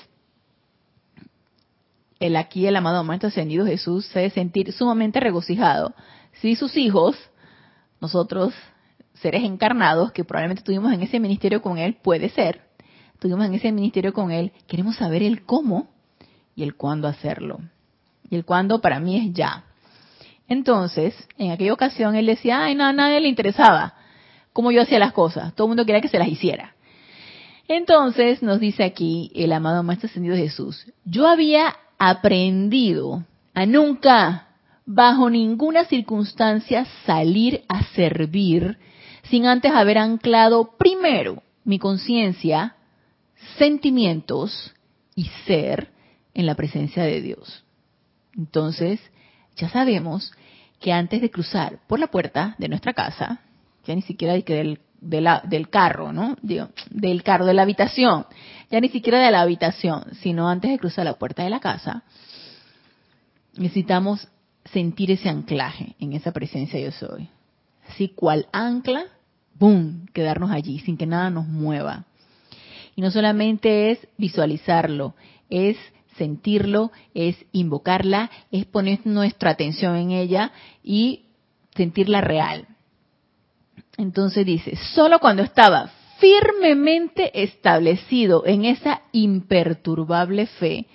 [2.20, 5.94] el aquí, el amado Maestro Ascendido Jesús, se debe sentir sumamente regocijado
[6.34, 7.16] si sus hijos,
[8.02, 8.54] nosotros,
[9.14, 12.62] seres encarnados, que probablemente estuvimos en ese ministerio con Él, puede ser,
[13.14, 15.90] estuvimos en ese ministerio con Él, queremos saber el cómo
[16.56, 17.60] y el cuándo hacerlo.
[18.30, 19.66] Y el cuándo para mí es ya.
[20.48, 23.94] Entonces, en aquella ocasión él decía, ay, no, a nadie le interesaba
[24.54, 26.76] cómo yo hacía las cosas, todo el mundo quería que se las hiciera.
[27.70, 34.48] Entonces nos dice aquí el amado Maestro Ascendido Jesús, yo había aprendido a nunca,
[34.88, 38.80] bajo ninguna circunstancia, salir a servir
[39.30, 42.76] sin antes haber anclado primero mi conciencia,
[43.60, 44.74] sentimientos
[45.14, 45.92] y ser
[46.34, 47.64] en la presencia de Dios.
[48.36, 49.00] Entonces,
[49.56, 50.32] ya sabemos
[50.80, 53.42] que antes de cruzar por la puerta de nuestra casa,
[53.86, 56.36] ya ni siquiera hay que del, del carro, ¿no?
[56.42, 58.26] del carro, de la habitación,
[58.70, 62.04] ya ni siquiera de la habitación, sino antes de cruzar la puerta de la casa,
[63.56, 64.28] necesitamos
[64.66, 67.30] sentir ese anclaje en esa presencia yo soy.
[67.90, 69.06] Así cual ancla,
[69.56, 72.06] ¡boom!, quedarnos allí sin que nada nos mueva.
[72.96, 75.16] Y no solamente es visualizarlo,
[75.50, 75.78] es
[76.18, 80.52] sentirlo, es invocarla, es poner nuestra atención en ella
[80.84, 81.26] y
[81.76, 82.68] sentirla real.
[84.00, 90.88] Entonces dice, solo cuando estaba firmemente establecido en esa imperturbable fe,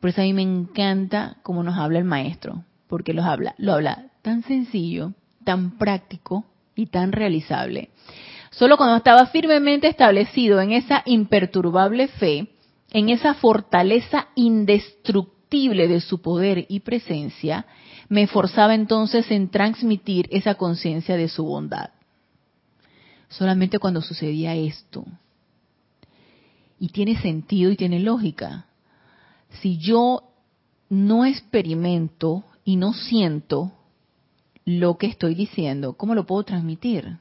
[0.00, 3.74] por eso a mí me encanta cómo nos habla el maestro, porque los habla, lo
[3.74, 5.12] habla tan sencillo,
[5.44, 7.90] tan práctico y tan realizable.
[8.48, 12.48] Solo cuando estaba firmemente establecido en esa imperturbable fe,
[12.90, 17.66] en esa fortaleza indestructible de su poder y presencia,
[18.08, 21.90] me forzaba entonces en transmitir esa conciencia de su bondad
[23.30, 25.06] solamente cuando sucedía esto.
[26.78, 28.66] Y tiene sentido y tiene lógica.
[29.62, 30.24] Si yo
[30.90, 33.72] no experimento y no siento
[34.64, 37.16] lo que estoy diciendo, ¿cómo lo puedo transmitir?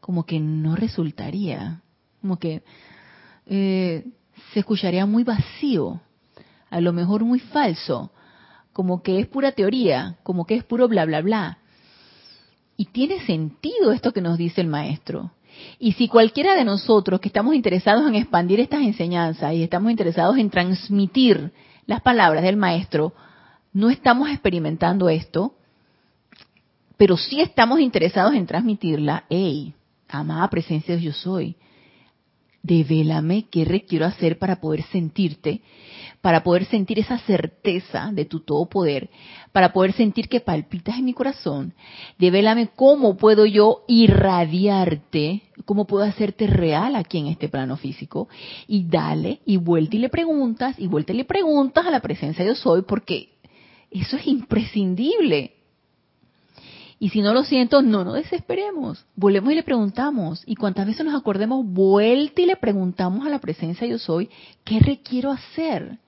[0.00, 1.82] Como que no resultaría,
[2.20, 2.62] como que
[3.46, 4.06] eh,
[4.52, 6.00] se escucharía muy vacío,
[6.70, 8.10] a lo mejor muy falso,
[8.72, 11.58] como que es pura teoría, como que es puro bla, bla, bla.
[12.76, 15.32] Y tiene sentido esto que nos dice el maestro.
[15.78, 20.36] Y si cualquiera de nosotros que estamos interesados en expandir estas enseñanzas y estamos interesados
[20.38, 21.52] en transmitir
[21.86, 23.12] las palabras del maestro,
[23.72, 25.54] no estamos experimentando esto,
[26.96, 29.74] pero sí estamos interesados en transmitirla, hey,
[30.08, 31.56] amada presencia de yo soy,
[32.62, 35.60] devélame qué requiero hacer para poder sentirte
[36.24, 39.10] para poder sentir esa certeza de tu todo poder,
[39.52, 41.74] para poder sentir que palpitas en mi corazón,
[42.18, 48.26] devélame cómo puedo yo irradiarte, cómo puedo hacerte real aquí en este plano físico,
[48.66, 52.42] y dale, y vuelta y le preguntas, y vuelta y le preguntas a la presencia
[52.42, 53.34] yo soy, porque
[53.90, 55.52] eso es imprescindible.
[56.98, 59.04] Y si no lo siento, no nos desesperemos.
[59.14, 60.42] Volvemos y le preguntamos.
[60.46, 64.30] Y cuantas veces nos acordemos, vuelta y le preguntamos a la presencia yo soy,
[64.64, 65.98] ¿qué requiero hacer?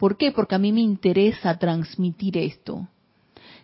[0.00, 0.32] ¿Por qué?
[0.32, 2.88] Porque a mí me interesa transmitir esto.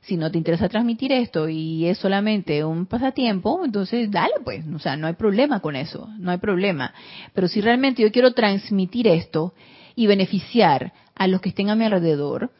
[0.03, 4.79] Si no te interesa transmitir esto y es solamente un pasatiempo, entonces dale pues, o
[4.79, 6.93] sea, no hay problema con eso, no hay problema.
[7.33, 9.55] Pero si realmente yo quiero transmitir esto
[9.95, 12.51] y beneficiar a los que estén a mi alrededor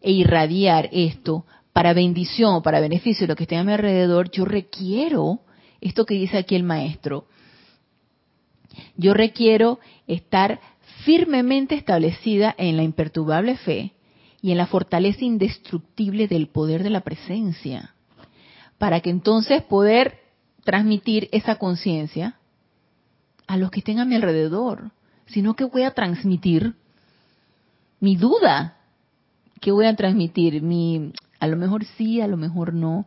[0.00, 4.44] e irradiar esto para bendición, para beneficio de los que estén a mi alrededor, yo
[4.44, 5.38] requiero
[5.80, 7.26] esto que dice aquí el maestro.
[8.96, 9.78] Yo requiero
[10.08, 10.58] estar
[11.04, 13.92] firmemente establecida en la imperturbable fe
[14.42, 17.94] y en la fortaleza indestructible del poder de la presencia,
[18.78, 20.20] para que entonces poder
[20.64, 22.36] transmitir esa conciencia
[23.46, 24.92] a los que estén a mi alrededor,
[25.26, 26.74] sino que voy a transmitir
[27.98, 28.76] mi duda,
[29.60, 33.06] que voy a transmitir mi, a lo mejor sí, a lo mejor no.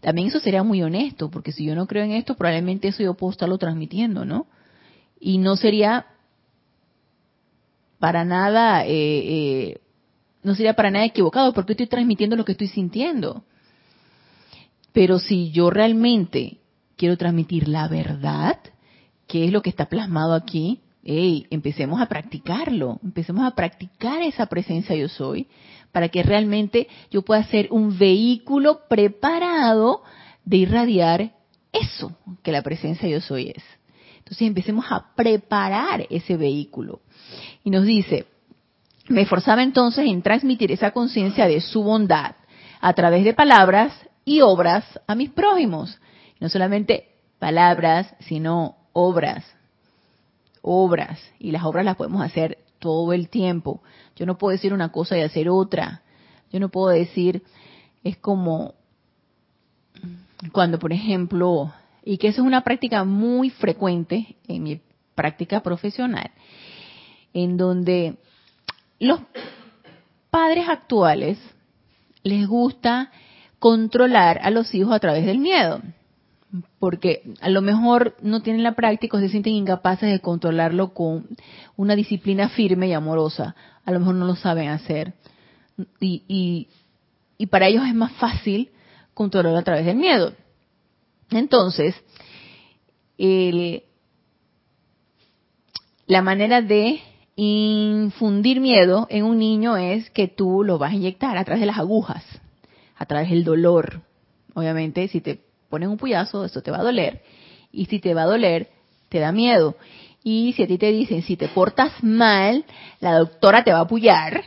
[0.00, 3.14] También eso sería muy honesto, porque si yo no creo en esto, probablemente eso yo
[3.14, 4.46] puedo estarlo transmitiendo, ¿no?
[5.20, 6.06] Y no sería
[8.04, 9.80] para nada eh, eh,
[10.42, 13.44] no sería para nada equivocado porque estoy transmitiendo lo que estoy sintiendo.
[14.92, 16.58] Pero si yo realmente
[16.96, 18.58] quiero transmitir la verdad,
[19.26, 24.94] que es lo que está plasmado aquí, empecemos a practicarlo, empecemos a practicar esa presencia
[24.94, 25.48] yo soy,
[25.90, 30.02] para que realmente yo pueda ser un vehículo preparado
[30.44, 31.32] de irradiar
[31.72, 33.64] eso que la presencia yo soy es.
[34.18, 37.00] Entonces empecemos a preparar ese vehículo.
[37.62, 38.26] Y nos dice,
[39.08, 42.36] me esforzaba entonces en transmitir esa conciencia de su bondad
[42.80, 43.92] a través de palabras
[44.24, 45.98] y obras a mis prójimos.
[46.40, 47.08] No solamente
[47.38, 49.44] palabras, sino obras.
[50.62, 51.20] Obras.
[51.38, 53.82] Y las obras las podemos hacer todo el tiempo.
[54.16, 56.02] Yo no puedo decir una cosa y hacer otra.
[56.52, 57.42] Yo no puedo decir,
[58.02, 58.74] es como
[60.52, 61.72] cuando, por ejemplo,
[62.04, 64.80] y que eso es una práctica muy frecuente en mi
[65.14, 66.30] práctica profesional,
[67.34, 68.16] en donde
[68.98, 69.20] los
[70.30, 71.38] padres actuales
[72.22, 73.10] les gusta
[73.58, 75.80] controlar a los hijos a través del miedo,
[76.78, 81.26] porque a lo mejor no tienen la práctica o se sienten incapaces de controlarlo con
[81.76, 83.54] una disciplina firme y amorosa,
[83.84, 85.14] a lo mejor no lo saben hacer.
[85.98, 86.68] Y,
[87.36, 88.70] y, para ellos es más fácil
[89.12, 90.32] controlarlo a través del miedo.
[91.30, 91.94] Entonces,
[96.06, 97.00] la manera de
[97.36, 101.66] infundir miedo en un niño es que tú lo vas a inyectar a través de
[101.66, 102.24] las agujas,
[102.96, 104.02] a través del dolor.
[104.54, 107.22] Obviamente, si te ponen un puyazo, eso te va a doler.
[107.72, 108.68] Y si te va a doler,
[109.08, 109.76] te da miedo.
[110.22, 112.64] Y si a ti te dicen, si te portas mal,
[113.00, 114.44] la doctora te va a apoyar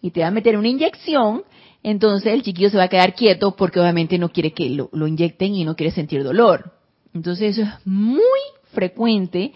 [0.00, 1.44] y te va a meter una inyección,
[1.82, 5.06] entonces el chiquillo se va a quedar quieto porque obviamente no quiere que lo, lo
[5.06, 6.72] inyecten y no quiere sentir dolor.
[7.14, 8.40] Entonces eso es muy
[8.72, 9.52] frecuente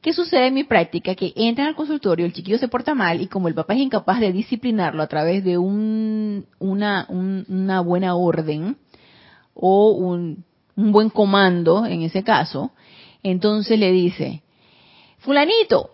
[0.00, 1.14] ¿Qué sucede en mi práctica?
[1.14, 4.20] Que entran al consultorio, el chiquillo se porta mal y como el papá es incapaz
[4.20, 8.78] de disciplinarlo a través de un, una, una buena orden
[9.54, 10.44] o un,
[10.76, 12.72] un buen comando, en ese caso,
[13.22, 14.42] entonces le dice,
[15.18, 15.90] fulanito,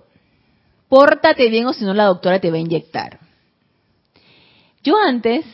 [0.89, 3.19] pórtate bien o si no la doctora te va a inyectar.
[4.85, 5.45] Yo antes,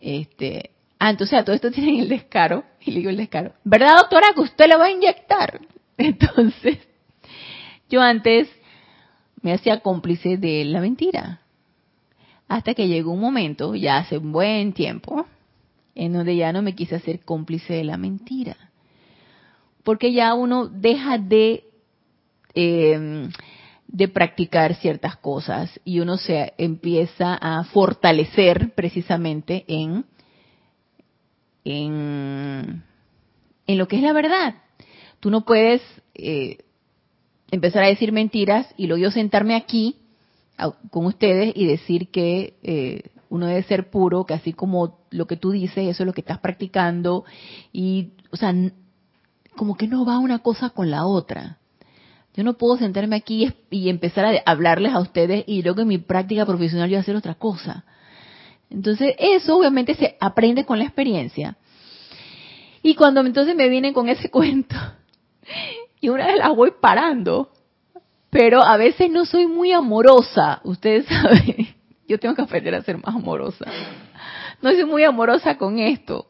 [0.00, 3.96] este, antes, o sea, todo esto tiene el descaro, y le digo el descaro, ¿verdad
[3.96, 5.60] doctora que usted le va a inyectar?
[5.96, 6.78] Entonces,
[7.88, 8.48] yo antes
[9.42, 11.40] me hacía cómplice de la mentira.
[12.48, 15.26] Hasta que llegó un momento, ya hace un buen tiempo,
[15.94, 18.56] en donde ya no me quise hacer cómplice de la mentira.
[19.84, 21.64] Porque ya uno deja de,
[22.54, 23.30] em,
[23.86, 30.04] de practicar ciertas cosas y uno se empieza a fortalecer precisamente en,
[31.64, 32.82] en,
[33.66, 34.54] en lo que es la verdad.
[35.20, 35.82] Tú no puedes
[36.14, 36.58] eh,
[37.50, 39.96] empezar a decir mentiras y luego yo sentarme aquí
[40.90, 45.36] con ustedes y decir que eh, uno debe ser puro, que así como lo que
[45.36, 47.24] tú dices, eso es lo que estás practicando,
[47.72, 48.52] y, o sea,
[49.56, 51.58] como que no va una cosa con la otra.
[52.34, 55.98] Yo no puedo sentarme aquí y empezar a hablarles a ustedes y luego en mi
[55.98, 57.84] práctica profesional yo hacer otra cosa.
[58.70, 61.56] Entonces, eso obviamente se aprende con la experiencia.
[62.82, 64.76] Y cuando entonces me vienen con ese cuento,
[66.00, 67.50] y una vez las voy parando,
[68.30, 71.68] pero a veces no soy muy amorosa, ustedes saben,
[72.06, 73.64] yo tengo que aprender a ser más amorosa.
[74.62, 76.26] No soy muy amorosa con esto,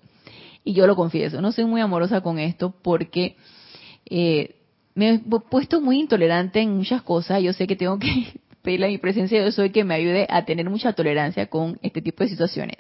[0.65, 3.37] y yo lo confieso, no soy muy amorosa con esto porque
[4.05, 4.57] eh,
[4.95, 8.91] me he puesto muy intolerante en muchas cosas, yo sé que tengo que pedirle a
[8.91, 12.31] mi presencia, yo soy que me ayude a tener mucha tolerancia con este tipo de
[12.31, 12.77] situaciones.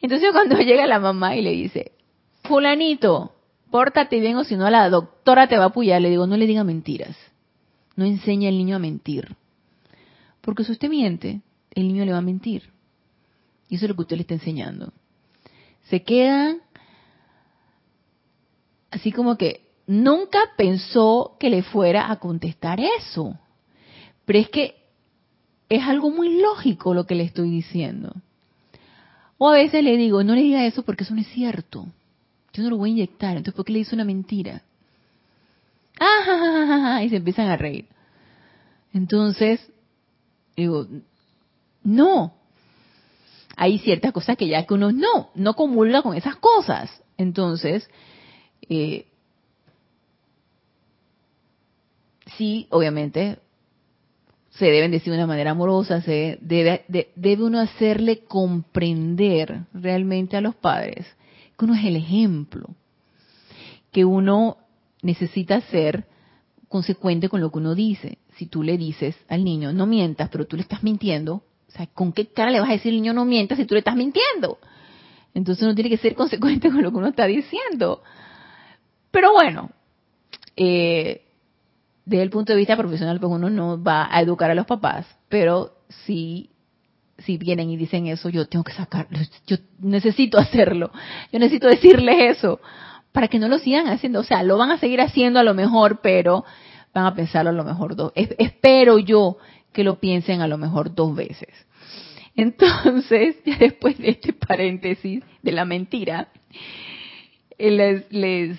[0.00, 1.92] Entonces cuando llega la mamá y le dice,
[2.44, 3.35] fulanito,
[3.76, 6.00] pórtate bien o si no la doctora te va a apoyar.
[6.00, 7.14] Le digo, no le diga mentiras.
[7.94, 9.36] No enseña al niño a mentir.
[10.40, 12.70] Porque si usted miente, el niño le va a mentir.
[13.68, 14.94] Y eso es lo que usted le está enseñando.
[15.90, 16.56] Se queda
[18.90, 23.38] así como que nunca pensó que le fuera a contestar eso.
[24.24, 24.74] Pero es que
[25.68, 28.14] es algo muy lógico lo que le estoy diciendo.
[29.36, 31.88] O a veces le digo, no le diga eso porque eso no es cierto
[32.56, 34.62] yo no lo voy a inyectar, entonces ¿por qué le hizo una mentira?
[36.00, 37.00] ¡Ah!
[37.02, 37.86] Y se empiezan a reír.
[38.92, 39.60] Entonces,
[40.56, 40.86] digo,
[41.82, 42.34] no.
[43.56, 47.02] Hay ciertas cosas que ya que uno no, no comulga con esas cosas.
[47.16, 47.88] Entonces,
[48.68, 49.06] eh,
[52.36, 53.38] sí, obviamente,
[54.50, 60.42] se deben decir de una manera amorosa, se debe, debe uno hacerle comprender realmente a
[60.42, 61.06] los padres
[61.56, 62.74] que uno es el ejemplo,
[63.92, 64.58] que uno
[65.02, 66.06] necesita ser
[66.68, 68.18] consecuente con lo que uno dice.
[68.36, 71.86] Si tú le dices al niño, no mientas, pero tú le estás mintiendo, O sea,
[71.86, 73.96] ¿con qué cara le vas a decir al niño no mientas si tú le estás
[73.96, 74.58] mintiendo?
[75.34, 78.02] Entonces uno tiene que ser consecuente con lo que uno está diciendo.
[79.10, 79.70] Pero bueno,
[80.56, 81.22] eh,
[82.04, 85.06] desde el punto de vista profesional, pues uno no va a educar a los papás,
[85.28, 86.50] pero si,
[87.18, 89.08] si vienen y dicen eso, yo tengo que sacar,
[89.46, 90.90] yo necesito hacerlo,
[91.32, 92.60] yo necesito decirles eso,
[93.12, 94.20] para que no lo sigan haciendo.
[94.20, 96.44] O sea, lo van a seguir haciendo a lo mejor, pero
[96.92, 98.12] van a pensarlo a lo mejor dos.
[98.14, 99.38] espero yo
[99.72, 101.48] que lo piensen a lo mejor dos veces.
[102.34, 106.28] Entonces, ya después de este paréntesis de la mentira,
[107.58, 108.58] les, les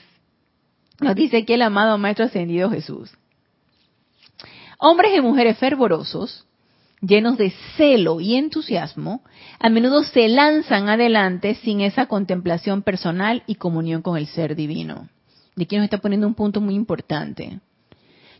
[1.00, 3.12] nos dice aquí el amado Maestro Ascendido Jesús.
[4.80, 6.47] Hombres y mujeres fervorosos,
[7.02, 9.22] llenos de celo y entusiasmo,
[9.60, 15.10] a menudo se lanzan adelante sin esa contemplación personal y comunión con el ser divino.
[15.56, 17.60] De aquí nos está poniendo un punto muy importante.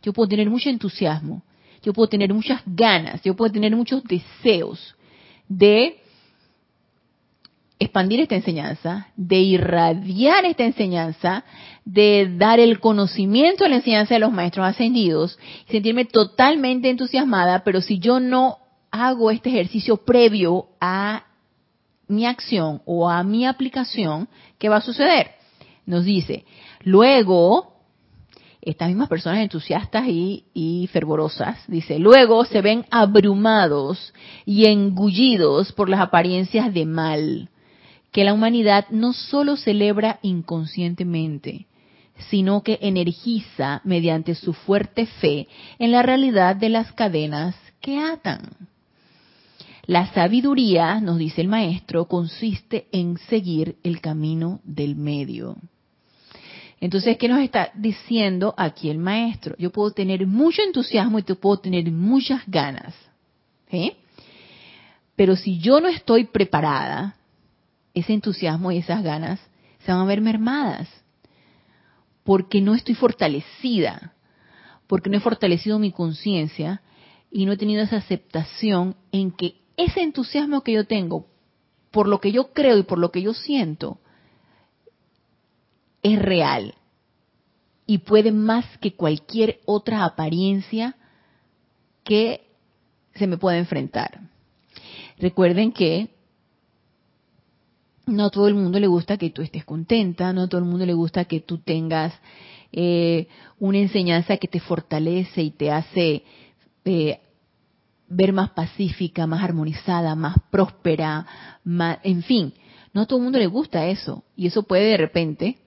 [0.04, 1.44] Yo puedo tener mucho entusiasmo,
[1.84, 4.96] yo puedo tener muchas ganas, yo puedo tener muchos deseos
[5.48, 6.00] de
[7.80, 11.44] expandir esta enseñanza, de irradiar esta enseñanza,
[11.86, 15.38] de dar el conocimiento a la enseñanza de los maestros ascendidos,
[15.70, 18.58] sentirme totalmente entusiasmada, pero si yo no
[18.90, 21.26] hago este ejercicio previo a
[22.08, 25.32] mi acción o a mi aplicación, ¿qué va a suceder?
[25.86, 26.46] Nos dice,
[26.84, 27.74] luego,
[28.62, 34.14] estas mismas personas entusiastas y, y, fervorosas, dice, luego se ven abrumados
[34.46, 37.50] y engullidos por las apariencias de mal
[38.12, 41.68] que la humanidad no solo celebra inconscientemente,
[42.30, 45.48] sino que energiza mediante su fuerte fe
[45.78, 48.42] en la realidad de las cadenas que atan.
[49.86, 55.56] La sabiduría, nos dice el maestro, consiste en seguir el camino del medio.
[56.80, 59.56] Entonces, ¿qué nos está diciendo aquí el maestro?
[59.58, 62.94] Yo puedo tener mucho entusiasmo y te puedo tener muchas ganas.
[65.16, 67.17] Pero si yo no estoy preparada,
[68.00, 69.40] ese entusiasmo y esas ganas
[69.80, 70.90] se van a ver mermadas,
[72.24, 74.14] porque no estoy fortalecida,
[74.88, 76.82] porque no he fortalecido mi conciencia
[77.32, 81.28] y no he tenido esa aceptación en que ese entusiasmo que yo tengo
[81.92, 84.00] por lo que yo creo y por lo que yo siento
[86.04, 86.76] es real
[87.86, 90.96] y puede más que cualquier otra apariencia
[92.04, 92.48] que
[93.16, 94.22] se me pueda enfrentar.
[95.18, 96.17] Recuerden que
[98.08, 100.66] no a todo el mundo le gusta que tú estés contenta, no a todo el
[100.66, 102.14] mundo le gusta que tú tengas
[102.72, 103.28] eh,
[103.60, 106.24] una enseñanza que te fortalece y te hace
[106.86, 107.20] eh,
[108.08, 111.26] ver más pacífica, más armonizada, más próspera,
[111.66, 112.54] más, en fin,
[112.94, 114.24] no a todo el mundo le gusta eso.
[114.36, 115.58] Y eso puede de repente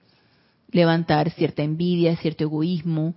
[0.71, 3.15] levantar cierta envidia, cierto egoísmo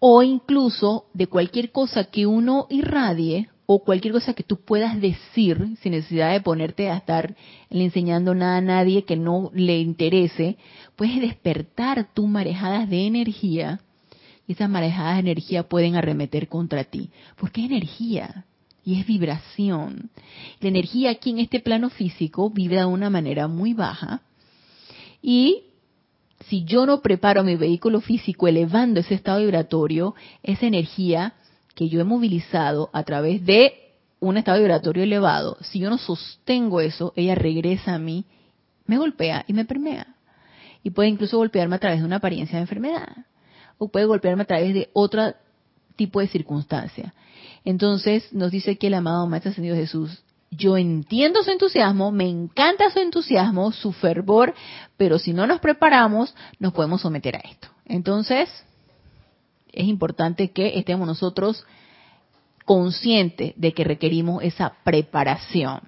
[0.00, 5.76] o incluso de cualquier cosa que uno irradie o cualquier cosa que tú puedas decir
[5.80, 7.34] sin necesidad de ponerte a estar
[7.70, 10.56] enseñando nada a nadie que no le interese,
[10.96, 13.80] puedes despertar tus marejadas de energía
[14.46, 18.44] y esas marejadas de energía pueden arremeter contra ti, porque es energía
[18.84, 20.10] y es vibración.
[20.60, 24.20] La energía aquí en este plano físico vive de una manera muy baja
[25.22, 25.62] y
[26.48, 31.32] si yo no preparo mi vehículo físico elevando ese estado vibratorio, esa energía
[31.74, 36.80] que yo he movilizado a través de un estado vibratorio elevado, si yo no sostengo
[36.80, 38.24] eso, ella regresa a mí,
[38.86, 40.16] me golpea y me permea.
[40.82, 43.26] Y puede incluso golpearme a través de una apariencia de enfermedad.
[43.78, 45.34] O puede golpearme a través de otro
[45.96, 47.14] tipo de circunstancia.
[47.64, 52.90] Entonces nos dice aquí el amado Maestro Ascendido Jesús, yo entiendo su entusiasmo, me encanta
[52.90, 54.54] su entusiasmo, su fervor,
[54.96, 57.68] pero si no nos preparamos, nos podemos someter a esto.
[57.86, 58.48] Entonces,
[59.74, 61.64] es importante que estemos nosotros
[62.64, 65.80] conscientes de que requerimos esa preparación.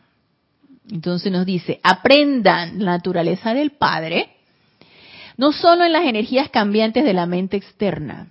[0.90, 4.30] Entonces nos dice, aprendan la naturaleza del Padre,
[5.36, 8.28] no solo en las energías cambiantes de la mente externa,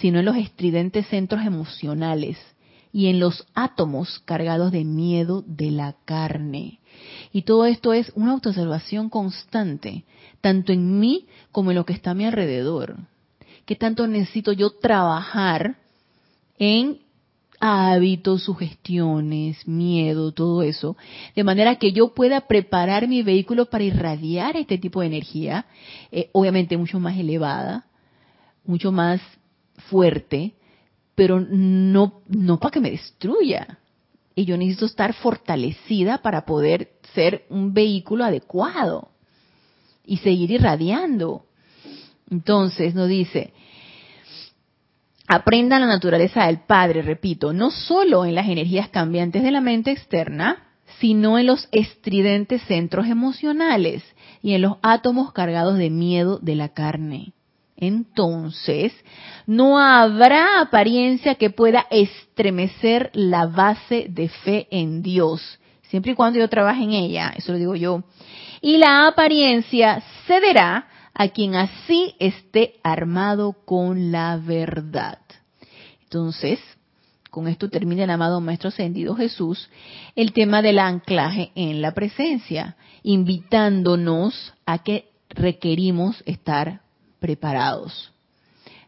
[0.00, 2.38] sino en los estridentes centros emocionales
[2.92, 6.80] y en los átomos cargados de miedo de la carne.
[7.32, 10.04] Y todo esto es una autoobservación constante,
[10.40, 12.96] tanto en mí como en lo que está a mi alrededor
[13.66, 15.76] qué tanto necesito yo trabajar
[16.58, 17.00] en
[17.58, 20.96] hábitos, sugestiones, miedo, todo eso,
[21.34, 25.66] de manera que yo pueda preparar mi vehículo para irradiar este tipo de energía,
[26.12, 27.86] eh, obviamente mucho más elevada,
[28.64, 29.20] mucho más
[29.90, 30.54] fuerte,
[31.14, 33.78] pero no, no para que me destruya.
[34.34, 39.08] Y yo necesito estar fortalecida para poder ser un vehículo adecuado
[40.04, 41.46] y seguir irradiando.
[42.30, 43.52] Entonces nos dice,
[45.26, 49.90] aprendan la naturaleza del Padre, repito, no solo en las energías cambiantes de la mente
[49.90, 50.62] externa,
[51.00, 54.02] sino en los estridentes centros emocionales
[54.42, 57.32] y en los átomos cargados de miedo de la carne.
[57.76, 58.92] Entonces,
[59.46, 66.38] no habrá apariencia que pueda estremecer la base de fe en Dios, siempre y cuando
[66.38, 68.02] yo trabaje en ella, eso lo digo yo.
[68.62, 70.88] Y la apariencia cederá
[71.18, 75.18] a quien así esté armado con la verdad.
[76.02, 76.60] Entonces,
[77.30, 79.70] con esto termina el amado Maestro Ascendido Jesús,
[80.14, 86.82] el tema del anclaje en la presencia, invitándonos a que requerimos estar
[87.18, 88.12] preparados.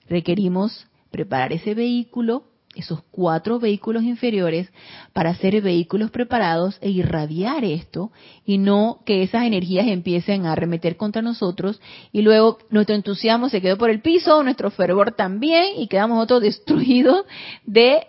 [0.06, 2.44] Requerimos preparar ese vehículo,
[2.78, 4.70] esos cuatro vehículos inferiores,
[5.12, 8.12] para ser vehículos preparados e irradiar esto
[8.44, 11.80] y no que esas energías empiecen a arremeter contra nosotros
[12.12, 16.40] y luego nuestro entusiasmo se quedó por el piso, nuestro fervor también y quedamos otros
[16.48, 17.26] destruidos
[17.66, 18.06] de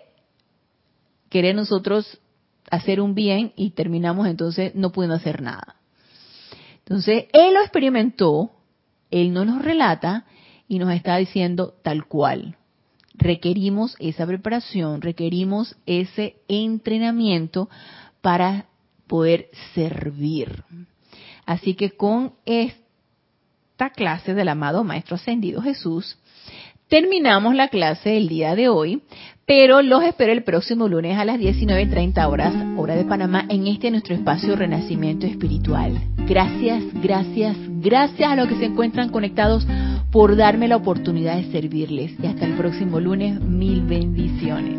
[1.28, 2.20] querer nosotros
[2.70, 5.76] hacer un bien y terminamos entonces no pudiendo hacer nada.
[6.78, 8.52] Entonces, él lo experimentó,
[9.10, 10.26] él no nos relata
[10.68, 12.56] y nos está diciendo tal cual.
[13.20, 17.68] Requerimos esa preparación, requerimos ese entrenamiento
[18.22, 18.66] para
[19.06, 20.64] poder servir.
[21.44, 26.18] Así que con esta clase del amado Maestro Ascendido Jesús,
[26.90, 29.02] terminamos la clase del día de hoy,
[29.46, 33.90] pero los espero el próximo lunes a las 19.30 horas, hora de Panamá, en este
[33.90, 35.98] nuestro espacio Renacimiento Espiritual.
[36.28, 39.66] Gracias, gracias, gracias a los que se encuentran conectados
[40.12, 42.12] por darme la oportunidad de servirles.
[42.22, 44.78] Y hasta el próximo lunes, mil bendiciones.